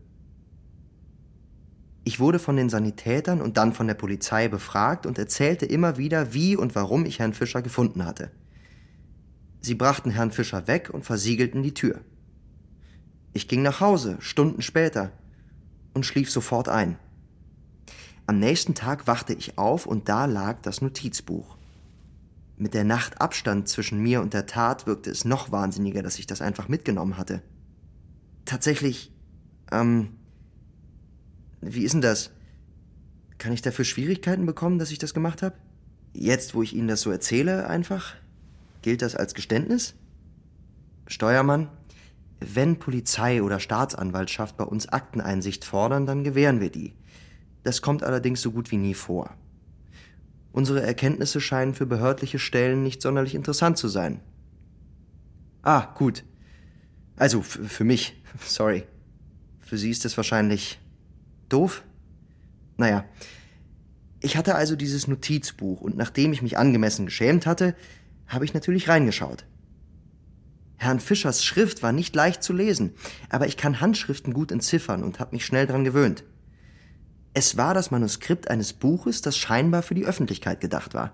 Ich 2.07 2.19
wurde 2.19 2.37
von 2.37 2.55
den 2.55 2.69
Sanitätern 2.69 3.41
und 3.41 3.57
dann 3.57 3.73
von 3.73 3.87
der 3.87 3.95
Polizei 3.95 4.47
befragt 4.47 5.07
und 5.07 5.17
erzählte 5.17 5.65
immer 5.65 5.97
wieder, 5.97 6.35
wie 6.35 6.55
und 6.55 6.75
warum 6.75 7.03
ich 7.03 7.17
Herrn 7.17 7.33
Fischer 7.33 7.63
gefunden 7.63 8.05
hatte. 8.05 8.29
Sie 9.59 9.73
brachten 9.73 10.11
Herrn 10.11 10.31
Fischer 10.31 10.67
weg 10.67 10.91
und 10.93 11.03
versiegelten 11.03 11.63
die 11.63 11.73
Tür. 11.73 12.01
Ich 13.33 13.47
ging 13.47 13.63
nach 13.63 13.81
Hause, 13.81 14.17
Stunden 14.19 14.61
später, 14.61 15.13
und 15.95 16.05
schlief 16.05 16.29
sofort 16.29 16.69
ein. 16.69 16.99
Am 18.27 18.37
nächsten 18.37 18.75
Tag 18.75 19.07
wachte 19.07 19.33
ich 19.33 19.57
auf 19.57 19.87
und 19.87 20.07
da 20.07 20.25
lag 20.25 20.61
das 20.61 20.81
Notizbuch. 20.81 21.57
Mit 22.55 22.75
der 22.75 22.83
Nacht 22.83 23.19
Abstand 23.19 23.67
zwischen 23.67 23.99
mir 23.99 24.21
und 24.21 24.35
der 24.35 24.45
Tat 24.45 24.85
wirkte 24.85 25.09
es 25.09 25.25
noch 25.25 25.51
wahnsinniger, 25.51 26.03
dass 26.03 26.19
ich 26.19 26.27
das 26.27 26.41
einfach 26.41 26.67
mitgenommen 26.67 27.17
hatte. 27.17 27.41
Tatsächlich, 28.45 29.11
ähm, 29.71 30.09
wie 31.61 31.83
ist 31.83 31.93
denn 31.93 32.01
das? 32.01 32.31
Kann 33.37 33.53
ich 33.53 33.61
dafür 33.61 33.85
Schwierigkeiten 33.85 34.45
bekommen, 34.45 34.79
dass 34.79 34.91
ich 34.91 34.97
das 34.97 35.13
gemacht 35.13 35.41
habe? 35.41 35.55
Jetzt, 36.13 36.55
wo 36.55 36.63
ich 36.63 36.73
Ihnen 36.73 36.87
das 36.87 37.01
so 37.01 37.11
erzähle, 37.11 37.67
einfach? 37.67 38.15
Gilt 38.81 39.01
das 39.01 39.15
als 39.15 39.33
Geständnis? 39.33 39.95
Steuermann, 41.07 41.69
wenn 42.39 42.79
Polizei 42.79 43.41
oder 43.41 43.59
Staatsanwaltschaft 43.59 44.57
bei 44.57 44.63
uns 44.63 44.87
Akteneinsicht 44.87 45.65
fordern, 45.65 46.05
dann 46.05 46.23
gewähren 46.23 46.59
wir 46.59 46.69
die. 46.69 46.93
Das 47.63 47.81
kommt 47.81 48.03
allerdings 48.03 48.41
so 48.41 48.51
gut 48.51 48.71
wie 48.71 48.77
nie 48.77 48.93
vor. 48.93 49.35
Unsere 50.51 50.81
Erkenntnisse 50.81 51.41
scheinen 51.41 51.73
für 51.73 51.85
behördliche 51.85 52.39
Stellen 52.39 52.83
nicht 52.83 53.01
sonderlich 53.01 53.35
interessant 53.35 53.77
zu 53.77 53.87
sein. 53.87 54.21
Ah, 55.63 55.93
gut. 55.95 56.23
Also, 57.17 57.41
für 57.41 57.83
mich, 57.83 58.21
sorry. 58.45 58.85
Für 59.59 59.77
Sie 59.77 59.89
ist 59.89 60.05
es 60.05 60.15
wahrscheinlich 60.15 60.79
Doof? 61.49 61.83
Naja. 62.77 63.05
Ich 64.21 64.37
hatte 64.37 64.55
also 64.55 64.75
dieses 64.75 65.07
Notizbuch 65.07 65.81
und 65.81 65.97
nachdem 65.97 66.33
ich 66.33 66.41
mich 66.41 66.57
angemessen 66.57 67.05
geschämt 67.05 67.45
hatte, 67.45 67.75
habe 68.27 68.45
ich 68.45 68.53
natürlich 68.53 68.89
reingeschaut. 68.89 69.45
Herrn 70.77 70.99
Fischers 70.99 71.43
Schrift 71.43 71.83
war 71.83 71.91
nicht 71.91 72.15
leicht 72.15 72.43
zu 72.43 72.53
lesen, 72.53 72.93
aber 73.29 73.47
ich 73.47 73.57
kann 73.57 73.81
Handschriften 73.81 74.33
gut 74.33 74.51
entziffern 74.51 75.03
und 75.03 75.19
habe 75.19 75.35
mich 75.35 75.45
schnell 75.45 75.67
dran 75.67 75.83
gewöhnt. 75.83 76.23
Es 77.33 77.57
war 77.57 77.73
das 77.73 77.91
Manuskript 77.91 78.49
eines 78.49 78.73
Buches, 78.73 79.21
das 79.21 79.37
scheinbar 79.37 79.83
für 79.83 79.93
die 79.93 80.05
Öffentlichkeit 80.05 80.61
gedacht 80.61 80.93
war. 80.93 81.13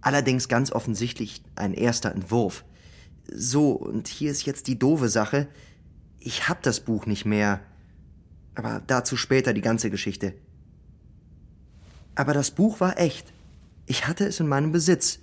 Allerdings 0.00 0.48
ganz 0.48 0.72
offensichtlich 0.72 1.42
ein 1.54 1.74
erster 1.74 2.12
Entwurf. 2.12 2.64
So, 3.30 3.72
und 3.72 4.08
hier 4.08 4.30
ist 4.30 4.46
jetzt 4.46 4.66
die 4.66 4.78
doofe 4.78 5.08
Sache. 5.08 5.48
Ich 6.18 6.48
hab 6.48 6.62
das 6.62 6.80
Buch 6.80 7.06
nicht 7.06 7.24
mehr. 7.24 7.60
Aber 8.58 8.82
dazu 8.84 9.16
später 9.16 9.54
die 9.54 9.60
ganze 9.60 9.88
Geschichte. 9.88 10.34
Aber 12.16 12.34
das 12.34 12.50
Buch 12.50 12.80
war 12.80 12.98
echt. 12.98 13.32
Ich 13.86 14.08
hatte 14.08 14.26
es 14.26 14.40
in 14.40 14.48
meinem 14.48 14.72
Besitz. 14.72 15.20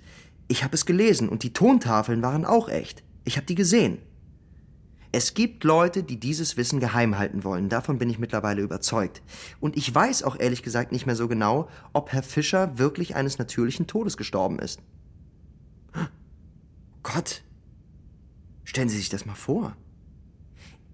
Ich 0.48 0.64
habe 0.64 0.74
es 0.74 0.86
gelesen 0.86 1.28
und 1.28 1.42
die 1.42 1.52
Tontafeln 1.52 2.22
waren 2.22 2.46
auch 2.46 2.70
echt. 2.70 3.02
Ich 3.24 3.36
habe 3.36 3.46
die 3.46 3.54
gesehen. 3.54 3.98
Es 5.12 5.34
gibt 5.34 5.64
Leute, 5.64 6.02
die 6.02 6.18
dieses 6.18 6.56
Wissen 6.56 6.80
geheim 6.80 7.18
halten 7.18 7.44
wollen. 7.44 7.68
Davon 7.68 7.98
bin 7.98 8.08
ich 8.08 8.18
mittlerweile 8.18 8.62
überzeugt. 8.62 9.20
Und 9.60 9.76
ich 9.76 9.94
weiß 9.94 10.22
auch 10.22 10.40
ehrlich 10.40 10.62
gesagt 10.62 10.90
nicht 10.90 11.04
mehr 11.04 11.16
so 11.16 11.28
genau, 11.28 11.68
ob 11.92 12.12
Herr 12.12 12.22
Fischer 12.22 12.78
wirklich 12.78 13.16
eines 13.16 13.36
natürlichen 13.36 13.86
Todes 13.86 14.16
gestorben 14.16 14.58
ist. 14.60 14.80
Gott. 17.02 17.42
Stellen 18.64 18.88
Sie 18.88 18.96
sich 18.96 19.10
das 19.10 19.26
mal 19.26 19.34
vor. 19.34 19.76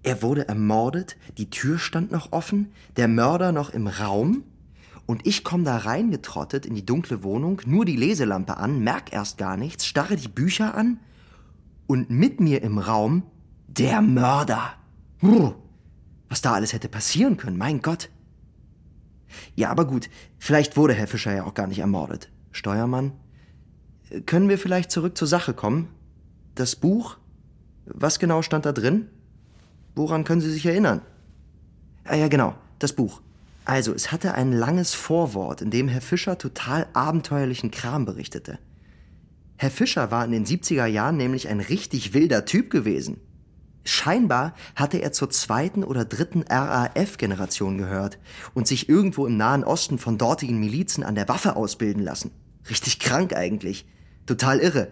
Er 0.03 0.21
wurde 0.21 0.47
ermordet, 0.47 1.15
die 1.37 1.49
Tür 1.49 1.79
stand 1.79 2.11
noch 2.11 2.33
offen, 2.33 2.71
der 2.97 3.07
Mörder 3.07 3.51
noch 3.51 3.69
im 3.69 3.87
Raum, 3.87 4.43
und 5.05 5.25
ich 5.25 5.43
komm 5.43 5.65
da 5.65 5.77
reingetrottet 5.77 6.65
in 6.65 6.75
die 6.75 6.85
dunkle 6.85 7.23
Wohnung, 7.23 7.61
nur 7.65 7.85
die 7.85 7.95
Leselampe 7.95 8.57
an, 8.57 8.79
merk 8.83 9.11
erst 9.11 9.37
gar 9.37 9.57
nichts, 9.57 9.85
starre 9.85 10.15
die 10.15 10.27
Bücher 10.27 10.75
an, 10.75 10.99
und 11.87 12.09
mit 12.09 12.39
mir 12.39 12.61
im 12.61 12.77
Raum 12.77 13.23
der 13.67 14.01
Mörder. 14.01 14.73
Was 16.29 16.41
da 16.41 16.53
alles 16.53 16.73
hätte 16.73 16.89
passieren 16.89 17.37
können, 17.37 17.57
mein 17.57 17.81
Gott. 17.81 18.09
Ja, 19.55 19.69
aber 19.69 19.85
gut, 19.85 20.09
vielleicht 20.37 20.77
wurde 20.77 20.93
Herr 20.93 21.07
Fischer 21.07 21.33
ja 21.33 21.43
auch 21.45 21.53
gar 21.53 21.67
nicht 21.67 21.79
ermordet. 21.79 22.29
Steuermann, 22.51 23.13
können 24.25 24.49
wir 24.49 24.57
vielleicht 24.57 24.91
zurück 24.91 25.17
zur 25.17 25.27
Sache 25.27 25.53
kommen? 25.53 25.89
Das 26.55 26.75
Buch? 26.75 27.17
Was 27.85 28.19
genau 28.19 28.41
stand 28.41 28.65
da 28.65 28.71
drin? 28.71 29.07
Woran 29.95 30.23
können 30.23 30.41
Sie 30.41 30.51
sich 30.51 30.65
erinnern? 30.65 31.01
Ah 32.05 32.15
ja, 32.15 32.27
genau, 32.27 32.55
das 32.79 32.93
Buch. 32.93 33.21
Also, 33.65 33.93
es 33.93 34.11
hatte 34.11 34.33
ein 34.33 34.51
langes 34.51 34.93
Vorwort, 34.93 35.61
in 35.61 35.71
dem 35.71 35.87
Herr 35.87 36.01
Fischer 36.01 36.37
total 36.37 36.87
abenteuerlichen 36.93 37.71
Kram 37.71 38.05
berichtete. 38.05 38.59
Herr 39.55 39.71
Fischer 39.71 40.11
war 40.11 40.25
in 40.25 40.31
den 40.31 40.45
70er 40.45 40.85
Jahren 40.85 41.15
nämlich 41.15 41.47
ein 41.47 41.61
richtig 41.61 42.13
wilder 42.13 42.43
Typ 42.43 42.69
gewesen. 42.69 43.21
Scheinbar 43.85 44.53
hatte 44.75 44.97
er 44.97 45.11
zur 45.11 45.29
zweiten 45.29 45.83
oder 45.83 46.05
dritten 46.05 46.43
RAF-Generation 46.43 47.77
gehört 47.77 48.17
und 48.53 48.67
sich 48.67 48.87
irgendwo 48.87 49.27
im 49.27 49.37
Nahen 49.37 49.63
Osten 49.63 49.99
von 49.99 50.17
dortigen 50.17 50.59
Milizen 50.59 51.03
an 51.03 51.15
der 51.15 51.27
Waffe 51.27 51.55
ausbilden 51.55 52.01
lassen. 52.01 52.31
Richtig 52.69 52.99
krank 52.99 53.33
eigentlich. 53.35 53.85
Total 54.25 54.59
irre. 54.59 54.87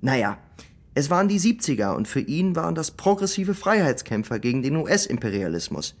Naja, 0.00 0.38
Es 0.98 1.10
waren 1.10 1.28
die 1.28 1.38
70er 1.38 1.94
und 1.94 2.08
für 2.08 2.18
ihn 2.18 2.56
waren 2.56 2.74
das 2.74 2.90
progressive 2.90 3.54
Freiheitskämpfer 3.54 4.40
gegen 4.40 4.62
den 4.62 4.74
US-Imperialismus. 4.74 5.94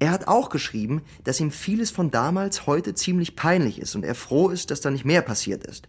Er 0.00 0.10
hat 0.10 0.26
auch 0.26 0.48
geschrieben, 0.48 1.02
dass 1.22 1.38
ihm 1.38 1.52
vieles 1.52 1.92
von 1.92 2.10
damals 2.10 2.66
heute 2.66 2.94
ziemlich 2.94 3.36
peinlich 3.36 3.80
ist 3.80 3.94
und 3.94 4.04
er 4.04 4.16
froh 4.16 4.48
ist, 4.48 4.72
dass 4.72 4.80
da 4.80 4.90
nicht 4.90 5.04
mehr 5.04 5.22
passiert 5.22 5.64
ist. 5.68 5.86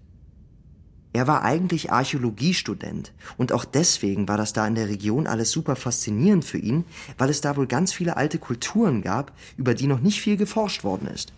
Er 1.12 1.26
war 1.26 1.42
eigentlich 1.42 1.92
Archäologiestudent 1.92 3.14
und 3.38 3.52
auch 3.52 3.66
deswegen 3.66 4.28
war 4.28 4.38
das 4.38 4.54
da 4.54 4.68
in 4.68 4.76
der 4.76 4.90
Region 4.90 5.26
alles 5.26 5.50
super 5.50 5.76
faszinierend 5.76 6.46
für 6.46 6.60
ihn, 6.60 6.86
weil 7.18 7.32
es 7.32 7.42
da 7.42 7.58
wohl 7.58 7.66
ganz 7.66 7.94
viele 7.94 8.16
alte 8.16 8.38
Kulturen 8.38 9.02
gab, 9.02 9.36
über 9.58 9.74
die 9.74 9.88
noch 9.88 10.02
nicht 10.02 10.22
viel 10.22 10.38
geforscht 10.38 10.84
worden 10.84 11.08
ist. 11.08 11.34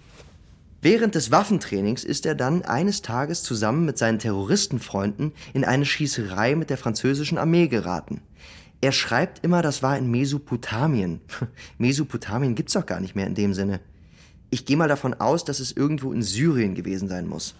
Während 0.84 1.14
des 1.14 1.30
Waffentrainings 1.30 2.04
ist 2.04 2.26
er 2.26 2.34
dann 2.34 2.64
eines 2.64 3.04
Tages 3.04 3.44
zusammen 3.44 3.86
mit 3.86 4.00
seinen 4.00 4.18
Terroristenfreunden 4.18 5.32
in 5.54 5.64
eine 5.64 5.86
Schießerei 5.86 6.56
mit 6.56 6.72
der 6.72 6.78
französischen 6.78 7.38
Armee 7.38 7.68
geraten. 7.68 8.22
Er 8.82 8.92
schreibt 8.92 9.44
immer, 9.46 9.62
das 9.62 9.84
war 9.84 9.96
in 9.96 10.10
Mesopotamien. 10.10 11.22
Mesopotamien 11.78 12.56
gibt's 12.56 12.74
doch 12.74 12.88
gar 12.88 13.00
nicht 13.00 13.16
mehr 13.16 13.28
in 13.28 13.36
dem 13.36 13.54
Sinne. 13.54 13.80
Ich 14.50 14.66
gehe 14.66 14.76
mal 14.76 14.88
davon 14.88 15.14
aus, 15.14 15.46
dass 15.46 15.60
es 15.60 15.72
irgendwo 15.72 16.12
in 16.12 16.24
Syrien 16.24 16.74
gewesen 16.74 17.08
sein 17.08 17.28
muss. 17.28 17.54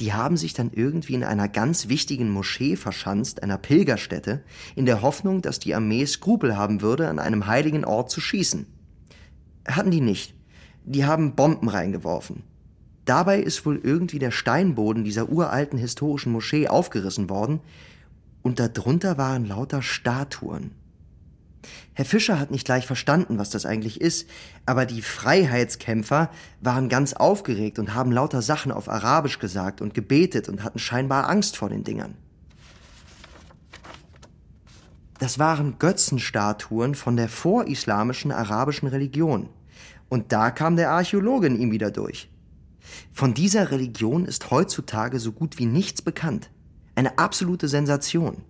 Die 0.00 0.14
haben 0.14 0.38
sich 0.38 0.54
dann 0.54 0.72
irgendwie 0.72 1.14
in 1.14 1.22
einer 1.22 1.48
ganz 1.48 1.88
wichtigen 1.88 2.30
Moschee 2.30 2.76
verschanzt, 2.76 3.42
einer 3.42 3.58
Pilgerstätte, 3.58 4.42
in 4.74 4.86
der 4.86 5.02
Hoffnung, 5.02 5.42
dass 5.42 5.60
die 5.60 5.74
Armee 5.74 6.06
Skrupel 6.06 6.56
haben 6.56 6.80
würde, 6.80 7.08
an 7.08 7.18
einem 7.18 7.46
heiligen 7.46 7.84
Ort 7.84 8.10
zu 8.10 8.22
schießen. 8.22 8.66
Hatten 9.68 9.90
die 9.90 10.00
nicht. 10.00 10.34
Die 10.84 11.06
haben 11.06 11.34
Bomben 11.34 11.68
reingeworfen. 11.68 12.42
Dabei 13.04 13.40
ist 13.40 13.66
wohl 13.66 13.80
irgendwie 13.82 14.18
der 14.18 14.30
Steinboden 14.30 15.04
dieser 15.04 15.28
uralten 15.28 15.78
historischen 15.78 16.32
Moschee 16.32 16.68
aufgerissen 16.68 17.28
worden 17.28 17.60
und 18.42 18.60
darunter 18.60 19.18
waren 19.18 19.46
lauter 19.46 19.82
Statuen. 19.82 20.72
Herr 21.94 22.04
Fischer 22.04 22.38
hat 22.38 22.50
nicht 22.50 22.66
gleich 22.66 22.86
verstanden, 22.86 23.38
was 23.38 23.48
das 23.50 23.64
eigentlich 23.64 24.00
ist, 24.00 24.28
aber 24.66 24.84
die 24.84 25.00
Freiheitskämpfer 25.00 26.30
waren 26.60 26.88
ganz 26.90 27.14
aufgeregt 27.14 27.78
und 27.78 27.94
haben 27.94 28.12
lauter 28.12 28.42
Sachen 28.42 28.72
auf 28.72 28.88
Arabisch 28.88 29.38
gesagt 29.38 29.80
und 29.80 29.94
gebetet 29.94 30.48
und 30.48 30.62
hatten 30.62 30.78
scheinbar 30.78 31.30
Angst 31.30 31.56
vor 31.56 31.70
den 31.70 31.84
Dingern. 31.84 32.16
Das 35.18 35.38
waren 35.38 35.78
Götzenstatuen 35.78 36.94
von 36.94 37.16
der 37.16 37.28
vorislamischen 37.28 38.32
arabischen 38.32 38.88
Religion. 38.88 39.48
Und 40.14 40.30
da 40.30 40.52
kam 40.52 40.76
der 40.76 40.92
Archäologe 40.92 41.48
in 41.48 41.58
ihm 41.58 41.72
wieder 41.72 41.90
durch. 41.90 42.30
Von 43.12 43.34
dieser 43.34 43.72
Religion 43.72 44.26
ist 44.26 44.52
heutzutage 44.52 45.18
so 45.18 45.32
gut 45.32 45.58
wie 45.58 45.66
nichts 45.66 46.02
bekannt. 46.02 46.50
Eine 46.94 47.18
absolute 47.18 47.66
Sensation. 47.66 48.44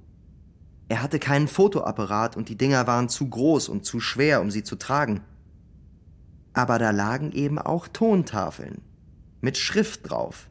Er 0.90 1.00
hatte 1.00 1.18
keinen 1.18 1.48
Fotoapparat 1.48 2.36
und 2.36 2.50
die 2.50 2.58
Dinger 2.58 2.86
waren 2.86 3.08
zu 3.08 3.30
groß 3.30 3.70
und 3.70 3.86
zu 3.86 3.98
schwer, 3.98 4.42
um 4.42 4.50
sie 4.50 4.62
zu 4.62 4.76
tragen. 4.76 5.22
Aber 6.52 6.78
da 6.78 6.90
lagen 6.90 7.32
eben 7.32 7.58
auch 7.58 7.88
Tontafeln 7.88 8.82
mit 9.40 9.56
Schrift 9.56 10.10
drauf. 10.10 10.50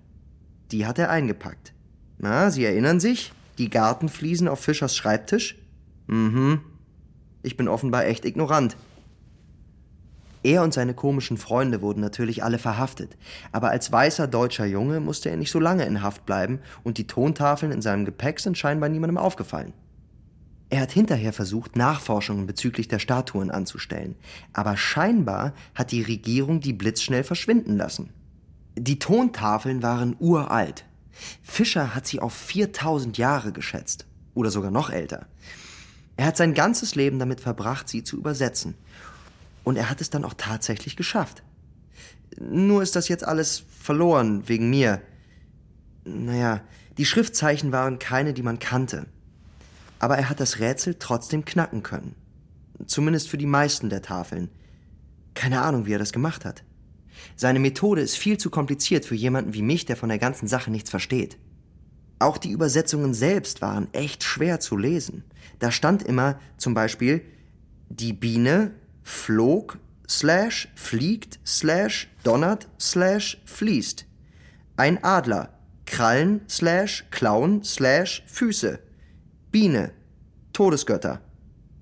Die 0.72 0.88
hat 0.88 0.98
er 0.98 1.12
eingepackt. 1.12 1.76
Na, 2.18 2.50
Sie 2.50 2.66
erinnern 2.66 3.00
sich? 3.00 3.34
Die 3.60 3.70
Gartenfliesen 3.70 4.48
auf 4.48 4.62
Fischers 4.62 4.96
Schreibtisch? 4.96 5.60
Mhm. 6.08 6.62
Ich 7.44 7.56
bin 7.56 7.68
offenbar 7.68 8.06
echt 8.06 8.26
ignorant. 8.26 8.76
Er 10.44 10.62
und 10.62 10.74
seine 10.74 10.94
komischen 10.94 11.38
Freunde 11.38 11.82
wurden 11.82 12.02
natürlich 12.02 12.44
alle 12.44 12.60
verhaftet, 12.60 13.16
aber 13.54 13.70
als 13.70 13.92
weißer 13.92 14.28
deutscher 14.28 14.66
Junge 14.66 15.00
musste 15.00 15.30
er 15.30 15.38
nicht 15.38 15.52
so 15.52 15.60
lange 15.60 15.86
in 15.86 16.02
Haft 16.02 16.26
bleiben 16.26 16.60
und 16.84 16.98
die 16.98 17.08
Tontafeln 17.08 17.72
in 17.72 17.82
seinem 17.82 18.04
Gepäck 18.04 18.42
sind 18.42 18.58
scheinbar 18.58 18.90
niemandem 18.90 19.18
aufgefallen. 19.18 19.74
Er 20.70 20.82
hat 20.82 20.92
hinterher 20.92 21.32
versucht, 21.32 21.78
Nachforschungen 21.78 22.46
bezüglich 22.46 22.90
der 22.90 23.00
Statuen 23.00 23.52
anzustellen, 23.52 24.16
aber 24.52 24.76
scheinbar 24.76 25.54
hat 25.76 25.92
die 25.92 26.02
Regierung 26.02 26.60
die 26.60 26.74
blitzschnell 26.74 27.24
verschwinden 27.24 27.78
lassen. 27.78 28.10
Die 28.76 29.00
Tontafeln 29.00 29.82
waren 29.82 30.16
uralt. 30.20 30.84
Fischer 31.42 31.96
hat 31.96 32.08
sie 32.08 32.20
auf 32.20 32.34
4000 32.34 33.18
Jahre 33.18 33.54
geschätzt 33.54 34.08
oder 34.34 34.50
sogar 34.50 34.72
noch 34.72 34.90
älter. 34.90 35.28
Er 36.18 36.26
hat 36.26 36.38
sein 36.38 36.54
ganzes 36.54 36.96
Leben 36.96 37.20
damit 37.20 37.40
verbracht, 37.40 37.88
sie 37.88 38.04
zu 38.04 38.18
übersetzen 38.18 38.76
und 39.64 39.78
er 39.78 39.90
hat 39.90 40.02
es 40.02 40.10
dann 40.10 40.26
auch 40.26 40.34
tatsächlich 40.36 40.96
geschafft. 40.96 41.44
Nur 42.40 42.82
ist 42.82 42.96
das 42.96 43.08
jetzt 43.08 43.26
alles 43.26 43.64
verloren 43.70 44.48
wegen 44.48 44.70
mir. 44.70 45.02
Naja, 46.06 46.62
die 46.98 47.06
Schriftzeichen 47.06 47.72
waren 47.72 48.00
keine, 48.00 48.34
die 48.34 48.44
man 48.44 48.60
kannte. 48.60 49.06
Aber 50.00 50.18
er 50.18 50.30
hat 50.30 50.40
das 50.40 50.60
Rätsel 50.60 50.96
trotzdem 51.00 51.46
knacken 51.46 51.84
können. 51.84 52.16
Zumindest 52.88 53.30
für 53.30 53.38
die 53.38 53.46
meisten 53.46 53.90
der 53.90 54.02
Tafeln. 54.02 54.50
Keine 55.34 55.62
Ahnung, 55.62 55.86
wie 55.86 55.94
er 55.94 56.00
das 56.00 56.12
gemacht 56.12 56.46
hat. 56.46 56.64
Seine 57.36 57.60
Methode 57.60 58.02
ist 58.02 58.18
viel 58.18 58.38
zu 58.38 58.50
kompliziert 58.50 59.06
für 59.06 59.16
jemanden 59.16 59.54
wie 59.54 59.62
mich, 59.62 59.86
der 59.86 59.96
von 59.96 60.10
der 60.10 60.20
ganzen 60.20 60.48
Sache 60.48 60.72
nichts 60.72 60.90
versteht. 60.90 61.38
Auch 62.20 62.38
die 62.38 62.52
Übersetzungen 62.52 63.14
selbst 63.14 63.62
waren 63.62 63.88
echt 63.94 64.24
schwer 64.24 64.60
zu 64.60 64.78
lesen. 64.78 65.24
Da 65.60 65.72
stand 65.72 66.04
immer 66.04 66.40
zum 66.58 66.74
Beispiel, 66.74 67.22
die 67.90 68.14
Biene 68.14 68.72
flog 69.04 69.78
slash 70.08 70.70
fliegt 70.76 71.40
slash 71.46 72.10
donnert 72.24 72.68
slash 72.80 73.42
fließt. 73.46 74.06
Ein 74.76 75.04
Adler, 75.04 75.54
Krallen 75.86 76.42
slash 76.50 77.06
Klauen 77.12 77.64
slash 77.64 78.24
Füße. 78.28 78.80
Biene, 79.52 79.92
Todesgötter. 80.54 81.22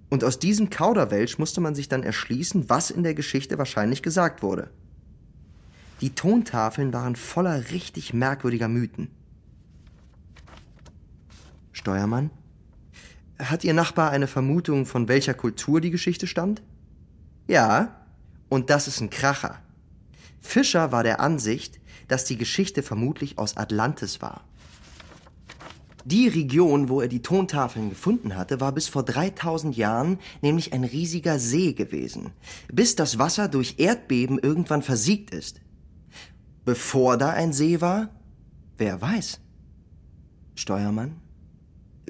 Und 0.09 0.25
aus 0.25 0.39
diesem 0.39 0.69
Kauderwelsch 0.69 1.37
musste 1.37 1.61
man 1.61 1.73
sich 1.73 1.87
dann 1.87 2.03
erschließen, 2.03 2.69
was 2.69 2.91
in 2.91 3.03
der 3.03 3.13
Geschichte 3.13 3.57
wahrscheinlich 3.57 4.03
gesagt 4.03 4.43
wurde. 4.43 4.69
Die 6.01 6.13
Tontafeln 6.15 6.91
waren 6.91 7.15
voller 7.15 7.69
richtig 7.71 8.13
merkwürdiger 8.13 8.67
Mythen. 8.67 9.09
Steuermann? 11.71 12.31
Hat 13.39 13.63
Ihr 13.63 13.73
Nachbar 13.73 14.11
eine 14.11 14.27
Vermutung, 14.27 14.85
von 14.85 15.07
welcher 15.07 15.33
Kultur 15.33 15.79
die 15.79 15.91
Geschichte 15.91 16.27
stammt? 16.27 16.61
Ja, 17.51 17.97
und 18.47 18.69
das 18.69 18.87
ist 18.87 19.01
ein 19.01 19.09
Kracher. 19.09 19.59
Fischer 20.39 20.93
war 20.93 21.03
der 21.03 21.19
Ansicht, 21.19 21.81
dass 22.07 22.23
die 22.23 22.37
Geschichte 22.37 22.81
vermutlich 22.81 23.37
aus 23.37 23.57
Atlantis 23.57 24.21
war. 24.21 24.45
Die 26.05 26.29
Region, 26.29 26.87
wo 26.87 27.01
er 27.01 27.09
die 27.09 27.21
Tontafeln 27.21 27.89
gefunden 27.89 28.37
hatte, 28.37 28.61
war 28.61 28.71
bis 28.71 28.87
vor 28.87 29.03
3000 29.03 29.75
Jahren 29.75 30.17
nämlich 30.41 30.71
ein 30.71 30.85
riesiger 30.85 31.39
See 31.39 31.73
gewesen, 31.73 32.31
bis 32.71 32.95
das 32.95 33.19
Wasser 33.19 33.49
durch 33.49 33.75
Erdbeben 33.79 34.39
irgendwann 34.39 34.81
versiegt 34.81 35.31
ist. 35.31 35.59
Bevor 36.63 37.17
da 37.17 37.31
ein 37.31 37.51
See 37.51 37.81
war? 37.81 38.11
Wer 38.77 39.01
weiß? 39.01 39.41
Steuermann? 40.55 41.17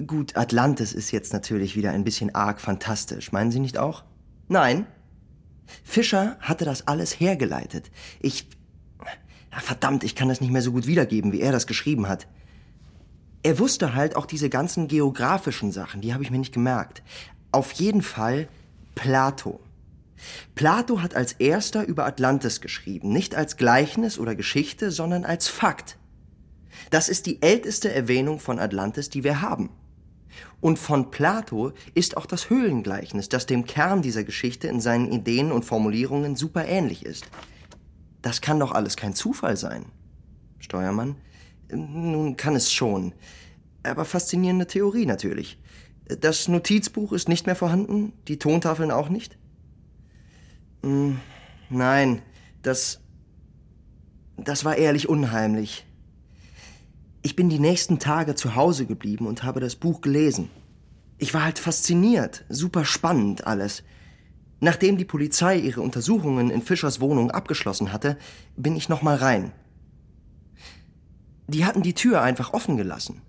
Gut, 0.06 0.38
Atlantis 0.38 0.93
ist 0.93 1.10
jetzt 1.10 1.34
natürlich 1.34 1.75
wieder 1.75 1.93
ein 1.93 2.04
bisschen 2.04 2.36
arg 2.36 2.62
fantastisch, 2.62 3.32
meinen 3.32 3.49
Sie 3.49 3.60
nicht 3.60 3.80
auch? 3.80 4.04
Nein, 4.47 4.86
Fischer 5.84 6.38
hatte 6.39 6.65
das 6.65 6.88
alles 6.88 7.19
hergeleitet. 7.19 7.91
Ich. 8.19 8.47
Verdammt, 9.51 10.05
ich 10.05 10.15
kann 10.15 10.29
das 10.29 10.39
nicht 10.39 10.51
mehr 10.51 10.62
so 10.62 10.71
gut 10.71 10.88
wiedergeben, 10.88 11.34
wie 11.34 11.41
er 11.41 11.51
das 11.51 11.67
geschrieben 11.67 12.07
hat. 12.07 12.25
Er 13.43 13.60
wusste 13.60 13.95
halt 13.95 14.15
auch 14.15 14.25
diese 14.25 14.49
ganzen 14.49 14.88
geografischen 14.88 15.71
Sachen, 15.73 15.99
die 15.99 16.13
habe 16.13 16.23
ich 16.23 16.31
mir 16.31 16.38
nicht 16.38 16.53
gemerkt. 16.53 17.03
Auf 17.51 17.73
jeden 17.73 18.01
Fall 18.01 18.47
Plato. 18.95 19.60
Plato 20.55 21.01
hat 21.01 21.15
als 21.15 21.34
erster 21.34 21.86
über 21.86 22.05
Atlantis 22.05 22.62
geschrieben, 22.62 23.12
nicht 23.12 23.36
als 23.36 23.57
Gleichnis 23.57 24.19
oder 24.19 24.36
Geschichte, 24.36 24.91
sondern 24.91 25.25
als 25.25 25.47
Fakt. 25.47 25.97
Das 26.89 27.10
ist 27.10 27.25
die 27.25 27.41
älteste 27.41 27.93
Erwähnung 27.93 28.39
von 28.39 28.60
Atlantis, 28.60 29.10
die 29.10 29.23
wir 29.23 29.41
haben. 29.41 29.69
Und 30.62 30.78
von 30.78 31.10
Plato 31.10 31.74
ist 31.95 32.15
auch 32.15 32.28
das 32.28 32.50
Höhlengleichnis, 32.50 33.30
das 33.30 33.47
dem 33.47 33.65
Kern 33.65 34.04
dieser 34.04 34.24
Geschichte 34.24 34.67
in 34.67 34.80
seinen 34.80 35.12
Ideen 35.12 35.52
und 35.52 35.65
Formulierungen 35.65 36.36
super 36.36 36.65
ähnlich 36.65 37.04
ist. 37.04 37.26
Das 38.21 38.41
kann 38.41 38.60
doch 38.60 38.71
alles 38.71 38.95
kein 38.95 39.15
Zufall 39.15 39.58
sein. 39.58 39.86
Steuermann? 40.60 41.15
Nun 41.71 42.38
kann 42.38 42.56
es 42.56 42.71
schon. 42.71 43.13
Aber 43.84 44.06
faszinierende 44.06 44.67
Theorie 44.67 45.08
natürlich. 45.08 45.58
Das 46.06 46.47
Notizbuch 46.47 47.12
ist 47.13 47.28
nicht 47.28 47.47
mehr 47.47 47.56
vorhanden, 47.56 48.13
die 48.28 48.38
Tontafeln 48.38 48.91
auch 48.91 49.10
nicht? 49.10 49.38
Hm, 50.84 51.19
nein, 51.69 52.21
das. 52.62 53.00
Das 54.38 54.65
war 54.65 54.76
ehrlich 54.76 55.08
unheimlich. 55.08 55.86
Ich 57.23 57.36
bin 57.36 57.49
die 57.49 57.60
nächsten 57.60 57.99
Tage 57.99 58.34
zu 58.36 58.55
Hause 58.55 58.86
geblieben 58.86 59.27
und 59.27 59.43
habe 59.43 59.60
das 59.60 59.75
Buch 59.75 60.01
gelesen. 60.01 60.49
Ich 61.19 61.36
war 61.36 61.43
halt 61.43 61.60
fasziniert, 61.60 62.45
super 62.49 62.84
spannend 62.84 63.45
alles. 63.45 63.84
Nachdem 64.60 64.97
die 64.97 65.05
Polizei 65.05 65.57
ihre 65.57 65.81
Untersuchungen 65.81 66.49
in 66.49 66.63
Fischers 66.63 66.99
Wohnung 66.99 67.29
abgeschlossen 67.29 67.93
hatte, 67.93 68.17
bin 68.55 68.75
ich 68.75 68.89
nochmal 68.89 69.17
rein. 69.17 69.51
Die 71.47 71.65
hatten 71.65 71.84
die 71.84 71.93
Tür 71.93 72.21
einfach 72.21 72.53
offen 72.53 72.77
gelassen. 72.77 73.21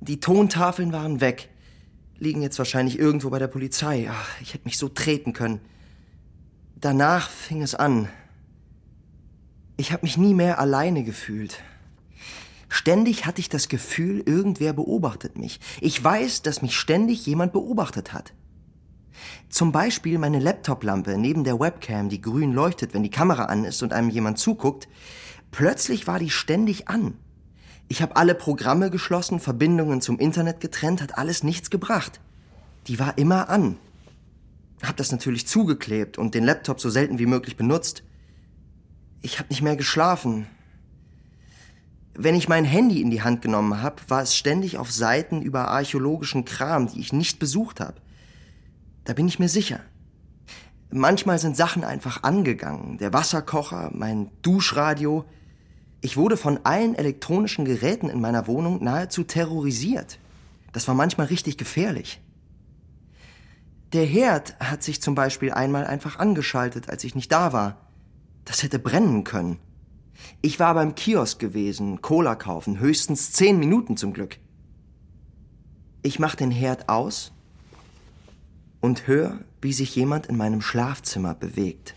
Die 0.00 0.20
Tontafeln 0.20 0.92
waren 0.92 1.20
weg. 1.22 1.48
Liegen 2.18 2.42
jetzt 2.42 2.58
wahrscheinlich 2.58 2.98
irgendwo 2.98 3.30
bei 3.30 3.38
der 3.38 3.48
Polizei. 3.48 4.08
Ach, 4.10 4.40
ich 4.42 4.52
hätte 4.52 4.64
mich 4.64 4.78
so 4.78 4.88
treten 4.88 5.32
können. 5.32 5.60
Danach 6.78 7.30
fing 7.30 7.62
es 7.62 7.74
an. 7.74 8.08
Ich 9.78 9.92
habe 9.92 10.04
mich 10.04 10.18
nie 10.18 10.34
mehr 10.34 10.58
alleine 10.58 11.02
gefühlt. 11.02 11.62
Ständig 12.76 13.24
hatte 13.24 13.40
ich 13.40 13.48
das 13.48 13.68
Gefühl, 13.68 14.22
irgendwer 14.26 14.74
beobachtet 14.74 15.38
mich. 15.38 15.60
Ich 15.80 16.04
weiß, 16.04 16.42
dass 16.42 16.60
mich 16.60 16.76
ständig 16.76 17.24
jemand 17.24 17.54
beobachtet 17.54 18.12
hat. 18.12 18.34
Zum 19.48 19.72
Beispiel 19.72 20.18
meine 20.18 20.40
Laptoplampe 20.40 21.16
neben 21.16 21.42
der 21.42 21.58
Webcam, 21.58 22.10
die 22.10 22.20
grün 22.20 22.52
leuchtet, 22.52 22.92
wenn 22.92 23.02
die 23.02 23.10
Kamera 23.10 23.46
an 23.46 23.64
ist 23.64 23.82
und 23.82 23.94
einem 23.94 24.10
jemand 24.10 24.38
zuguckt. 24.38 24.88
Plötzlich 25.52 26.06
war 26.06 26.18
die 26.18 26.28
ständig 26.28 26.86
an. 26.86 27.14
Ich 27.88 28.02
habe 28.02 28.16
alle 28.16 28.34
Programme 28.34 28.90
geschlossen, 28.90 29.40
Verbindungen 29.40 30.02
zum 30.02 30.18
Internet 30.18 30.60
getrennt, 30.60 31.00
hat 31.00 31.16
alles 31.16 31.42
nichts 31.42 31.70
gebracht. 31.70 32.20
Die 32.88 32.98
war 32.98 33.16
immer 33.16 33.48
an. 33.48 33.78
Hab 34.82 34.98
das 34.98 35.12
natürlich 35.12 35.46
zugeklebt 35.46 36.18
und 36.18 36.34
den 36.34 36.44
Laptop 36.44 36.78
so 36.78 36.90
selten 36.90 37.18
wie 37.18 37.24
möglich 37.24 37.56
benutzt. 37.56 38.02
Ich 39.22 39.38
habe 39.38 39.48
nicht 39.48 39.62
mehr 39.62 39.76
geschlafen. 39.76 40.46
Wenn 42.18 42.34
ich 42.34 42.48
mein 42.48 42.64
Handy 42.64 43.02
in 43.02 43.10
die 43.10 43.22
Hand 43.22 43.42
genommen 43.42 43.82
habe, 43.82 43.96
war 44.08 44.22
es 44.22 44.34
ständig 44.34 44.78
auf 44.78 44.90
Seiten 44.90 45.42
über 45.42 45.68
archäologischen 45.68 46.46
Kram, 46.46 46.88
die 46.88 47.00
ich 47.00 47.12
nicht 47.12 47.38
besucht 47.38 47.78
habe. 47.78 48.00
Da 49.04 49.12
bin 49.12 49.28
ich 49.28 49.38
mir 49.38 49.50
sicher. 49.50 49.80
Manchmal 50.90 51.38
sind 51.38 51.58
Sachen 51.58 51.84
einfach 51.84 52.22
angegangen. 52.22 52.96
Der 52.96 53.12
Wasserkocher, 53.12 53.90
mein 53.92 54.30
Duschradio. 54.40 55.26
Ich 56.00 56.16
wurde 56.16 56.38
von 56.38 56.60
allen 56.64 56.94
elektronischen 56.94 57.66
Geräten 57.66 58.08
in 58.08 58.20
meiner 58.22 58.46
Wohnung 58.46 58.82
nahezu 58.82 59.22
terrorisiert. 59.24 60.18
Das 60.72 60.88
war 60.88 60.94
manchmal 60.94 61.26
richtig 61.26 61.58
gefährlich. 61.58 62.22
Der 63.92 64.06
Herd 64.06 64.58
hat 64.58 64.82
sich 64.82 65.02
zum 65.02 65.14
Beispiel 65.14 65.52
einmal 65.52 65.86
einfach 65.86 66.18
angeschaltet, 66.18 66.88
als 66.88 67.04
ich 67.04 67.14
nicht 67.14 67.30
da 67.30 67.52
war. 67.52 67.76
Das 68.46 68.62
hätte 68.62 68.78
brennen 68.78 69.22
können. 69.24 69.58
Ich 70.42 70.58
war 70.60 70.74
beim 70.74 70.94
Kiosk 70.94 71.38
gewesen, 71.38 72.02
Cola 72.02 72.34
kaufen, 72.34 72.78
höchstens 72.78 73.32
zehn 73.32 73.58
Minuten 73.58 73.96
zum 73.96 74.12
Glück. 74.12 74.38
Ich 76.02 76.18
mach 76.18 76.34
den 76.34 76.50
Herd 76.50 76.88
aus 76.88 77.32
und 78.80 79.06
hör, 79.06 79.40
wie 79.60 79.72
sich 79.72 79.96
jemand 79.96 80.26
in 80.26 80.36
meinem 80.36 80.60
Schlafzimmer 80.60 81.34
bewegt. 81.34 81.94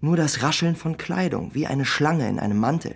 Nur 0.00 0.16
das 0.16 0.42
Rascheln 0.42 0.76
von 0.76 0.96
Kleidung, 0.96 1.54
wie 1.54 1.66
eine 1.66 1.84
Schlange 1.84 2.28
in 2.28 2.38
einem 2.38 2.58
Mantel. 2.58 2.94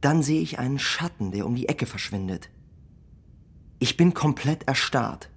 Dann 0.00 0.22
sehe 0.22 0.40
ich 0.40 0.58
einen 0.58 0.78
Schatten, 0.78 1.32
der 1.32 1.46
um 1.46 1.54
die 1.54 1.68
Ecke 1.68 1.86
verschwindet. 1.86 2.50
Ich 3.78 3.96
bin 3.96 4.14
komplett 4.14 4.66
erstarrt. 4.68 5.30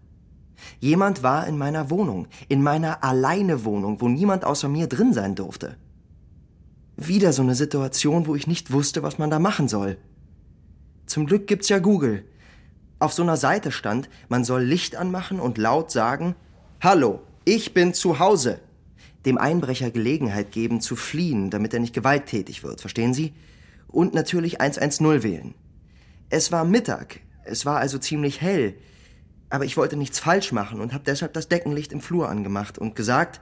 Jemand 0.79 1.23
war 1.23 1.47
in 1.47 1.57
meiner 1.57 1.89
Wohnung, 1.89 2.27
in 2.47 2.63
meiner 2.63 3.03
alleine 3.03 3.65
Wohnung, 3.65 4.01
wo 4.01 4.07
niemand 4.07 4.45
außer 4.45 4.69
mir 4.69 4.87
drin 4.87 5.13
sein 5.13 5.35
durfte. 5.35 5.77
Wieder 6.97 7.31
so 7.31 7.43
eine 7.43 7.53
Situation, 7.53 8.25
wo 8.25 8.35
ich 8.35 8.47
nicht 8.47 8.71
wusste, 8.71 9.03
was 9.03 9.19
man 9.19 9.29
da 9.29 9.37
machen 9.37 9.67
soll. 9.67 9.97
Zum 11.05 11.27
Glück 11.27 11.45
gibt's 11.45 11.69
ja 11.69 11.77
Google. 11.77 12.25
Auf 12.97 13.13
so 13.13 13.21
einer 13.21 13.37
Seite 13.37 13.71
stand, 13.71 14.09
man 14.29 14.43
soll 14.43 14.63
Licht 14.63 14.95
anmachen 14.95 15.39
und 15.39 15.59
laut 15.59 15.91
sagen, 15.91 16.35
Hallo, 16.81 17.21
ich 17.45 17.75
bin 17.75 17.93
zu 17.93 18.17
Hause. 18.17 18.59
Dem 19.25 19.37
Einbrecher 19.37 19.91
Gelegenheit 19.91 20.51
geben 20.51 20.81
zu 20.81 20.95
fliehen, 20.95 21.51
damit 21.51 21.73
er 21.73 21.79
nicht 21.79 21.93
gewalttätig 21.93 22.63
wird, 22.63 22.81
verstehen 22.81 23.13
Sie? 23.13 23.33
Und 23.87 24.15
natürlich 24.15 24.59
110 24.59 25.21
wählen. 25.21 25.53
Es 26.29 26.51
war 26.51 26.65
Mittag, 26.65 27.19
es 27.45 27.65
war 27.65 27.77
also 27.77 27.99
ziemlich 27.99 28.41
hell, 28.41 28.75
aber 29.49 29.65
ich 29.65 29.77
wollte 29.77 29.97
nichts 29.97 30.19
falsch 30.19 30.51
machen 30.51 30.81
und 30.81 30.93
habe 30.93 31.03
deshalb 31.05 31.33
das 31.33 31.47
Deckenlicht 31.47 31.93
im 31.93 32.01
Flur 32.01 32.27
angemacht 32.27 32.79
und 32.79 32.95
gesagt, 32.95 33.39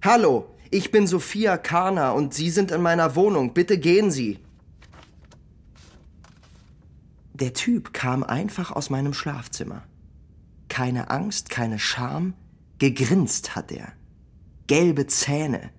Hallo, 0.00 0.46
ich 0.72 0.90
bin 0.90 1.06
Sophia 1.06 1.58
Karner 1.58 2.14
und 2.14 2.32
Sie 2.32 2.48
sind 2.48 2.70
in 2.70 2.80
meiner 2.80 3.14
Wohnung. 3.14 3.52
Bitte 3.52 3.78
gehen 3.78 4.10
Sie. 4.10 4.38
Der 7.34 7.52
Typ 7.52 7.92
kam 7.92 8.24
einfach 8.24 8.70
aus 8.70 8.88
meinem 8.88 9.12
Schlafzimmer. 9.12 9.82
Keine 10.68 11.10
Angst, 11.10 11.50
keine 11.50 11.78
Scham, 11.78 12.32
gegrinst 12.78 13.54
hat 13.54 13.70
er. 13.70 13.92
Gelbe 14.66 15.06
Zähne, 15.06 15.70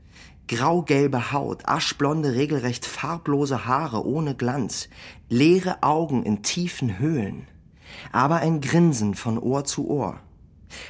graugelbe 0.47 1.32
Haut, 1.32 1.67
aschblonde, 1.67 2.36
regelrecht 2.36 2.86
farblose 2.86 3.65
Haare 3.65 4.06
ohne 4.06 4.36
Glanz, 4.36 4.89
leere 5.27 5.82
Augen 5.82 6.21
in 6.21 6.43
tiefen 6.43 6.99
Höhlen, 6.99 7.47
aber 8.12 8.36
ein 8.38 8.62
Grinsen 8.62 9.15
von 9.15 9.39
Ohr 9.39 9.65
zu 9.65 9.89
Ohr 9.89 10.19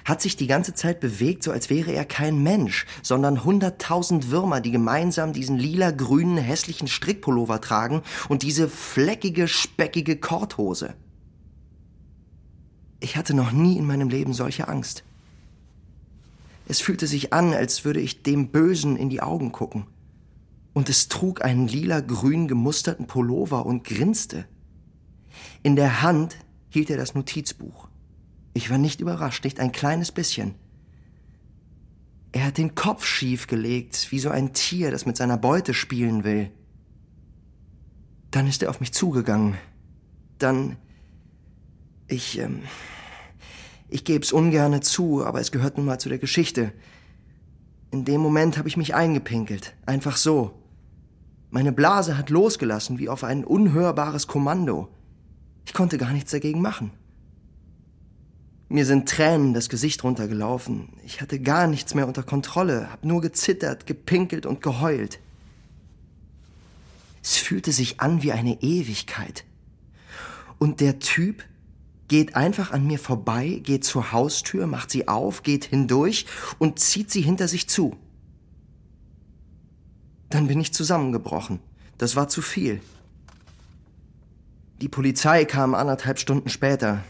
hat 0.05 0.21
sich 0.21 0.35
die 0.35 0.47
ganze 0.47 0.73
Zeit 0.73 0.99
bewegt, 0.99 1.43
so 1.43 1.51
als 1.51 1.69
wäre 1.69 1.91
er 1.91 2.05
kein 2.05 2.41
Mensch, 2.41 2.85
sondern 3.01 3.43
hunderttausend 3.43 4.31
Würmer, 4.31 4.61
die 4.61 4.71
gemeinsam 4.71 5.33
diesen 5.33 5.57
lila-grünen, 5.57 6.37
hässlichen 6.37 6.87
Strickpullover 6.87 7.61
tragen 7.61 8.01
und 8.29 8.43
diese 8.43 8.67
fleckige, 8.67 9.47
speckige 9.47 10.17
Korthose. 10.17 10.95
Ich 12.99 13.17
hatte 13.17 13.33
noch 13.33 13.51
nie 13.51 13.77
in 13.77 13.85
meinem 13.85 14.09
Leben 14.09 14.33
solche 14.33 14.67
Angst. 14.67 15.03
Es 16.67 16.79
fühlte 16.79 17.07
sich 17.07 17.33
an, 17.33 17.53
als 17.53 17.83
würde 17.83 17.99
ich 17.99 18.23
dem 18.23 18.47
Bösen 18.47 18.95
in 18.95 19.09
die 19.09 19.21
Augen 19.21 19.51
gucken. 19.51 19.85
Und 20.73 20.89
es 20.89 21.07
trug 21.07 21.43
einen 21.43 21.67
lila-grün 21.67 22.47
gemusterten 22.47 23.05
Pullover 23.05 23.65
und 23.65 23.83
grinste. 23.83 24.45
In 25.61 25.75
der 25.75 26.01
Hand 26.01 26.37
hielt 26.69 26.89
er 26.89 26.97
das 26.97 27.13
Notizbuch. 27.13 27.89
Ich 28.53 28.69
war 28.69 28.77
nicht 28.77 29.01
überrascht, 29.01 29.43
nicht 29.43 29.59
ein 29.59 29.71
kleines 29.71 30.11
bisschen. 30.11 30.55
Er 32.31 32.45
hat 32.45 32.57
den 32.57 32.75
Kopf 32.75 33.05
schief 33.05 33.47
gelegt, 33.47 34.11
wie 34.11 34.19
so 34.19 34.29
ein 34.29 34.53
Tier, 34.53 34.91
das 34.91 35.05
mit 35.05 35.17
seiner 35.17 35.37
Beute 35.37 35.73
spielen 35.73 36.23
will. 36.23 36.51
Dann 38.31 38.47
ist 38.47 38.63
er 38.63 38.69
auf 38.69 38.79
mich 38.79 38.93
zugegangen. 38.93 39.55
Dann. 40.39 40.77
Ich. 42.07 42.39
Ähm, 42.39 42.63
ich 43.89 44.03
geb's 44.03 44.31
ungerne 44.31 44.79
zu, 44.81 45.23
aber 45.23 45.39
es 45.39 45.51
gehört 45.51 45.77
nun 45.77 45.85
mal 45.85 45.99
zu 45.99 46.09
der 46.09 46.17
Geschichte. 46.17 46.73
In 47.91 48.05
dem 48.05 48.21
Moment 48.21 48.57
habe 48.57 48.67
ich 48.67 48.75
mich 48.75 48.95
eingepinkelt. 48.95 49.75
Einfach 49.85 50.17
so. 50.17 50.59
Meine 51.51 51.71
Blase 51.71 52.17
hat 52.17 52.31
losgelassen, 52.31 52.97
wie 52.97 53.07
auf 53.07 53.23
ein 53.23 53.45
unhörbares 53.45 54.25
Kommando. 54.25 54.89
Ich 55.67 55.73
konnte 55.73 55.99
gar 55.99 56.11
nichts 56.11 56.31
dagegen 56.31 56.59
machen. 56.59 56.89
Mir 58.73 58.87
sind 58.87 59.07
Tränen 59.07 59.53
das 59.53 59.69
Gesicht 59.69 60.03
runtergelaufen. 60.03 60.89
Ich 61.05 61.21
hatte 61.21 61.39
gar 61.39 61.67
nichts 61.67 61.93
mehr 61.93 62.07
unter 62.07 62.23
Kontrolle, 62.23 62.91
hab 62.91 63.05
nur 63.05 63.21
gezittert, 63.21 63.85
gepinkelt 63.85 64.47
und 64.47 64.63
geheult. 64.63 65.19
Es 67.21 67.37
fühlte 67.37 67.71
sich 67.71 67.99
an 67.99 68.23
wie 68.23 68.31
eine 68.31 68.63
Ewigkeit. 68.63 69.45
Und 70.57 70.79
der 70.79 70.97
Typ 70.97 71.43
geht 72.07 72.35
einfach 72.35 72.71
an 72.71 72.87
mir 72.87 72.97
vorbei, 72.97 73.61
geht 73.61 73.83
zur 73.83 74.11
Haustür, 74.11 74.65
macht 74.65 74.89
sie 74.89 75.07
auf, 75.07 75.43
geht 75.43 75.65
hindurch 75.65 76.25
und 76.57 76.79
zieht 76.79 77.11
sie 77.11 77.21
hinter 77.21 77.47
sich 77.47 77.69
zu. 77.69 77.95
Dann 80.31 80.47
bin 80.47 80.59
ich 80.59 80.73
zusammengebrochen. 80.73 81.59
Das 81.99 82.15
war 82.15 82.27
zu 82.27 82.41
viel. 82.41 82.81
Die 84.81 84.89
Polizei 84.89 85.45
kam 85.45 85.75
anderthalb 85.75 86.17
Stunden 86.17 86.49
später. 86.49 87.03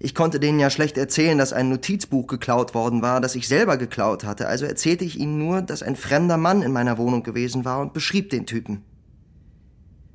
Ich 0.00 0.14
konnte 0.14 0.38
denen 0.38 0.60
ja 0.60 0.70
schlecht 0.70 0.96
erzählen, 0.96 1.38
dass 1.38 1.52
ein 1.52 1.70
Notizbuch 1.70 2.28
geklaut 2.28 2.72
worden 2.72 3.02
war, 3.02 3.20
das 3.20 3.34
ich 3.34 3.48
selber 3.48 3.76
geklaut 3.76 4.22
hatte, 4.22 4.46
also 4.46 4.64
erzählte 4.64 5.04
ich 5.04 5.18
ihnen 5.18 5.38
nur, 5.38 5.60
dass 5.60 5.82
ein 5.82 5.96
fremder 5.96 6.36
Mann 6.36 6.62
in 6.62 6.70
meiner 6.70 6.98
Wohnung 6.98 7.24
gewesen 7.24 7.64
war 7.64 7.80
und 7.80 7.94
beschrieb 7.94 8.30
den 8.30 8.46
Typen. 8.46 8.84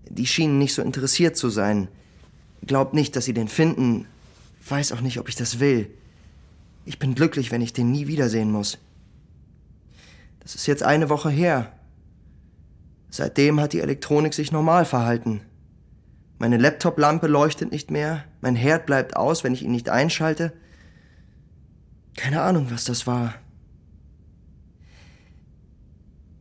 Die 0.09 0.25
schienen 0.25 0.57
nicht 0.57 0.73
so 0.73 0.81
interessiert 0.81 1.35
zu 1.35 1.49
sein. 1.49 1.89
Glaubt 2.65 2.93
nicht, 2.93 3.15
dass 3.15 3.25
sie 3.25 3.33
den 3.33 3.49
finden. 3.49 4.05
Weiß 4.67 4.93
auch 4.93 5.01
nicht, 5.01 5.19
ob 5.19 5.27
ich 5.27 5.35
das 5.35 5.59
will. 5.59 5.89
Ich 6.85 6.99
bin 6.99 7.15
glücklich, 7.15 7.51
wenn 7.51 7.61
ich 7.61 7.73
den 7.73 7.91
nie 7.91 8.07
wiedersehen 8.07 8.51
muss. 8.51 8.77
Das 10.39 10.55
ist 10.55 10.65
jetzt 10.65 10.83
eine 10.83 11.09
Woche 11.09 11.29
her. 11.29 11.71
Seitdem 13.09 13.59
hat 13.59 13.73
die 13.73 13.81
Elektronik 13.81 14.33
sich 14.33 14.51
normal 14.51 14.85
verhalten. 14.85 15.41
Meine 16.43 16.57
Laptop-Lampe 16.57 17.27
leuchtet 17.27 17.71
nicht 17.71 17.89
mehr, 17.89 18.25
mein 18.41 18.57
Herd 18.57 18.85
bleibt 18.85 19.15
aus, 19.15 19.45
wenn 19.45 19.53
ich 19.53 19.63
ihn 19.63 19.71
nicht 19.71 19.87
einschalte. 19.87 20.51
Keine 22.17 22.41
Ahnung, 22.41 22.67
was 22.69 22.83
das 22.83 23.07
war. 23.07 23.35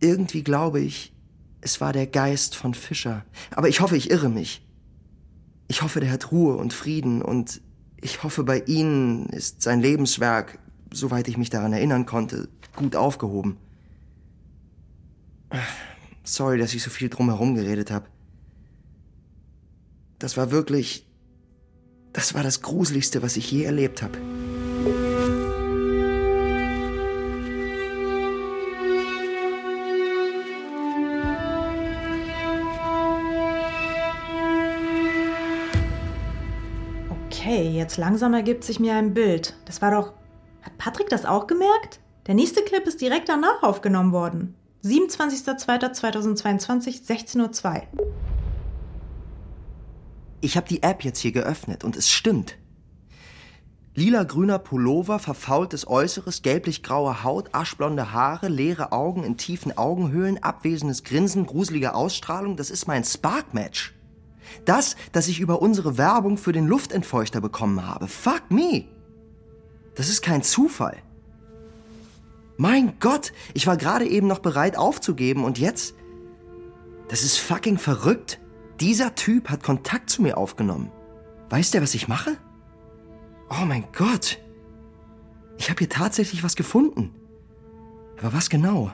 Irgendwie 0.01 0.43
glaube 0.43 0.81
ich, 0.81 1.15
es 1.61 1.81
war 1.81 1.93
der 1.93 2.09
Geist 2.09 2.57
von 2.57 2.75
Fischer. 2.75 3.25
Aber 3.53 3.69
ich 3.69 3.81
hoffe, 3.81 3.97
ich 3.97 4.11
irre 4.11 4.29
mich. 4.29 4.67
Ich 5.69 5.83
hoffe, 5.83 6.01
der 6.01 6.11
hat 6.11 6.33
Ruhe 6.33 6.57
und 6.57 6.73
Frieden 6.73 7.23
und 7.23 7.61
ich 8.01 8.25
hoffe, 8.25 8.43
bei 8.43 8.59
Ihnen 8.59 9.27
ist 9.27 9.63
sein 9.63 9.81
Lebenswerk, 9.81 10.59
soweit 10.93 11.29
ich 11.29 11.37
mich 11.37 11.51
daran 11.51 11.73
erinnern 11.73 12.07
konnte, 12.07 12.49
gut 12.75 12.97
aufgehoben. 12.97 13.57
Sorry, 16.25 16.59
dass 16.59 16.75
ich 16.75 16.83
so 16.83 16.91
viel 16.91 17.09
drumherum 17.09 17.55
geredet 17.55 17.93
habe. 17.93 18.07
Das 20.23 20.37
war 20.37 20.51
wirklich 20.53 21.09
Das 22.13 22.35
war 22.35 22.45
das 22.45 22.63
Gruseligste, 22.63 23.23
was 23.23 23.37
ich 23.37 23.51
je 23.51 23.65
erlebt 23.65 24.03
habe. 24.03 24.17
Okay, 37.11 37.71
jetzt 37.71 37.97
langsam 37.97 38.35
ergibt 38.35 38.63
sich 38.63 38.79
mir 38.79 38.95
ein 38.95 39.15
Bild. 39.15 39.57
Das 39.65 39.83
war 39.83 39.91
doch. 39.91 40.13
Hat 40.63 40.79
Patrick 40.79 41.09
das 41.09 41.25
auch 41.25 41.49
gemerkt? 41.49 41.99
Der 42.29 42.37
nächste 42.37 42.63
Clip 42.63 42.87
ist 42.87 43.01
direkt 43.01 43.29
danach 43.29 43.65
aufgenommen 43.65 44.13
worden. 44.13 44.55
27.02.2022, 44.85 47.05
16.02 47.05 47.75
Uhr. 47.75 47.83
Ich 50.43 50.57
habe 50.57 50.69
die 50.69 50.83
App 50.83 51.05
jetzt 51.05 51.21
hier 51.21 51.31
geöffnet 51.31 51.85
und 51.85 51.97
es 51.97 52.11
stimmt. 52.11 52.59
Lila-grüner 53.95 54.59
Pullover, 54.59 55.21
verfaultes 55.21 55.87
Äußeres, 55.87 56.43
gelblich-graue 56.43 57.23
Haut, 57.23 57.51
aschblonde 57.53 58.13
Haare, 58.13 58.49
leere 58.49 58.91
Augen 58.91 59.23
in 59.23 59.37
tiefen 59.37 59.79
Augenhöhlen, 59.79 60.43
abwesendes 60.43 61.05
Grinsen, 61.05 61.47
gruselige 61.47 61.95
Ausstrahlung, 61.95 62.57
das 62.57 62.71
ist 62.71 62.89
mein 62.89 63.05
Spark-Match. 63.05 63.95
Das, 64.65 64.97
das 65.13 65.29
ich 65.29 65.39
über 65.39 65.63
unsere 65.63 65.97
Werbung 65.97 66.37
für 66.39 66.53
den 66.53 66.67
Luftentfeuchter 66.67 67.41
bekommen 67.41 67.87
habe. 67.87 68.09
Fuck 68.09 68.51
me! 68.51 68.87
Das 69.95 70.09
ist 70.09 70.23
kein 70.23 70.43
Zufall. 70.43 70.97
Mein 72.57 72.99
Gott, 72.99 73.33
ich 73.55 73.69
war 73.69 73.77
gerade 73.77 74.09
eben 74.09 74.27
noch 74.27 74.41
bereit 74.41 74.77
aufzugeben 74.77 75.45
und 75.45 75.59
jetzt? 75.59 75.95
Das 77.09 77.23
ist 77.23 77.39
fucking 77.39 77.79
verrückt. 77.79 78.41
Dieser 78.83 79.15
Typ 79.15 79.49
hat 79.49 79.63
Kontakt 79.63 80.11
zu 80.11 80.23
mir 80.23 80.37
aufgenommen. 80.37 80.91
Weiß 81.51 81.71
der, 81.71 81.83
was 81.83 81.95
ich 81.95 82.09
mache? 82.09 82.37
Oh 83.49 83.65
mein 83.65 83.85
Gott. 83.97 84.41
Ich 85.57 85.71
habe 85.71 85.79
hier 85.79 85.89
tatsächlich 85.89 86.43
was 86.43 86.57
gefunden. 86.57 87.15
Aber 88.19 88.33
was 88.33 88.51
genau? 88.51 88.91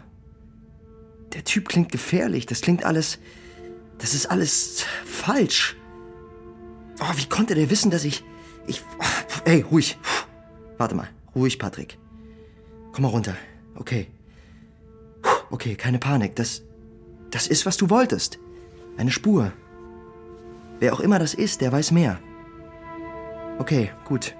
Der 1.33 1.43
Typ 1.43 1.71
klingt 1.71 1.91
gefährlich. 1.91 2.45
Das 2.45 2.61
klingt 2.61 2.85
alles. 2.85 3.19
Das 3.97 4.13
ist 4.13 4.27
alles 4.27 4.85
falsch. 5.07 5.75
Oh, 7.01 7.17
wie 7.17 7.27
konnte 7.27 7.55
der 7.55 7.71
wissen, 7.71 7.91
dass 7.91 8.05
ich. 8.05 8.25
Ich. 8.67 8.83
Ey, 9.47 9.63
ruhig. 9.63 9.99
Warte 10.77 10.97
mal. 10.97 11.09
Ruhig, 11.35 11.59
Patrick. 11.59 11.97
Komm 12.93 13.05
mal 13.05 13.09
runter. 13.09 13.37
Okay. 13.75 14.09
Okay, 15.49 15.77
keine 15.77 15.99
Panik. 15.99 16.37
Das. 16.37 16.63
Das 17.31 17.47
ist, 17.47 17.65
was 17.65 17.79
du 17.79 17.89
wolltest. 17.89 18.39
Eine 18.99 19.13
Spur. 19.13 19.51
Wer 20.81 20.93
auch 20.93 21.01
immer 21.01 21.19
das 21.19 21.35
ist, 21.35 21.61
der 21.61 21.73
weiß 21.73 21.91
mehr. 21.93 22.19
Okay, 23.59 23.91
gut. 24.05 24.35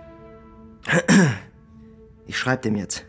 Ich 2.27 2.39
schreib 2.39 2.63
dem 2.63 2.77
jetzt. 2.77 3.05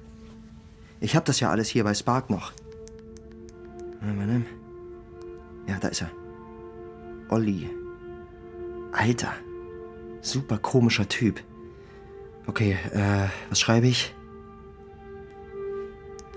Ich 1.02 1.16
hab 1.16 1.26
das 1.26 1.40
ja 1.40 1.50
alles 1.50 1.68
hier 1.68 1.84
bei 1.84 1.94
Spark 1.94 2.30
noch. 2.30 2.54
Ja, 5.68 5.78
da 5.80 5.90
ist 5.90 6.02
er. 6.02 6.12
Olli. 7.30 7.70
Alter. 8.92 9.34
Super 10.22 10.58
komischer 10.58 11.08
Typ. 11.08 11.42
Okay, 12.48 12.78
äh, 12.92 13.28
was 13.50 13.60
schreibe 13.60 13.88
ich? 13.88 14.16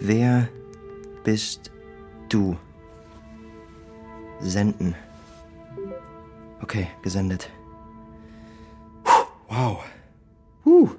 Wer 0.00 0.48
bist 1.24 1.70
du? 2.28 2.56
Senden. 4.40 4.94
Okay, 6.62 6.88
gesendet. 7.02 7.50
Wow. 9.48 9.80
Huh. 10.64 10.90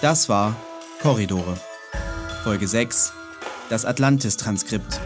Das 0.00 0.28
war 0.28 0.56
Korridore. 1.00 1.56
Folge 2.42 2.66
6. 2.66 3.12
Das 3.70 3.84
Atlantis-Transkript. 3.84 5.00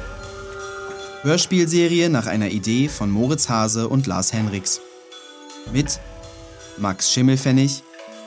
Hörspielserie 1.22 2.08
nach 2.08 2.26
einer 2.26 2.48
Idee 2.48 2.88
von 2.88 3.10
Moritz 3.10 3.48
Hase 3.48 3.88
und 3.88 4.06
Lars 4.06 4.32
Henriks. 4.32 4.80
Mit 5.72 6.00
Max 6.78 7.12
Schimmelfennig, 7.12 7.82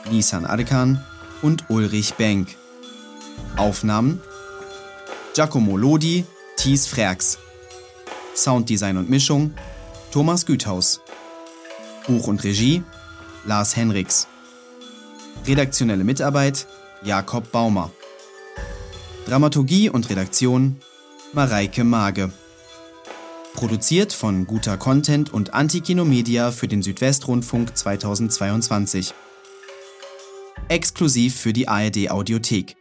Nisan 0.09 0.45
Arkan 0.45 1.03
und 1.41 1.69
Ulrich 1.69 2.15
Benk. 2.15 2.55
Aufnahmen 3.57 4.21
Giacomo 5.33 5.77
Lodi, 5.77 6.25
Thies 6.57 6.87
Frerks. 6.87 7.37
Sounddesign 8.35 8.97
und 8.97 9.09
Mischung 9.09 9.53
Thomas 10.11 10.45
Güthaus. 10.45 11.01
Buch 12.07 12.27
und 12.27 12.43
Regie 12.43 12.83
Lars 13.45 13.75
Henriks. 13.75 14.27
Redaktionelle 15.45 16.03
Mitarbeit 16.03 16.67
Jakob 17.03 17.51
Baumer. 17.51 17.91
Dramaturgie 19.25 19.89
und 19.89 20.09
Redaktion 20.09 20.77
Mareike 21.33 21.83
Mage. 21.83 22.31
Produziert 23.53 24.13
von 24.13 24.47
Guter 24.47 24.77
Content 24.77 25.33
und 25.33 25.53
Antikino 25.53 26.05
Media 26.05 26.51
für 26.51 26.67
den 26.67 26.81
Südwestrundfunk 26.81 27.77
2022. 27.77 29.13
Exklusiv 30.69 31.35
für 31.35 31.53
die 31.53 31.67
ARD 31.67 32.09
Audiothek. 32.09 32.75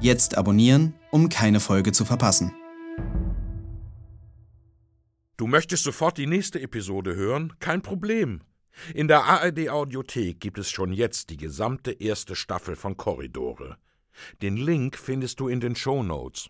Jetzt 0.00 0.36
abonnieren, 0.36 0.94
um 1.10 1.28
keine 1.28 1.60
Folge 1.60 1.92
zu 1.92 2.04
verpassen. 2.04 2.52
Du 5.36 5.46
möchtest 5.46 5.84
sofort 5.84 6.18
die 6.18 6.26
nächste 6.26 6.60
Episode 6.60 7.16
hören? 7.16 7.54
Kein 7.60 7.82
Problem. 7.82 8.42
In 8.94 9.08
der 9.08 9.24
ARD 9.24 9.70
Audiothek 9.70 10.38
gibt 10.40 10.58
es 10.58 10.70
schon 10.70 10.92
jetzt 10.92 11.30
die 11.30 11.36
gesamte 11.36 11.92
erste 11.92 12.36
Staffel 12.36 12.76
von 12.76 12.96
Korridore. 12.96 13.76
Den 14.42 14.56
Link 14.56 14.96
findest 14.96 15.40
du 15.40 15.48
in 15.48 15.60
den 15.60 15.74
Show 15.74 16.02
Notes. 16.02 16.38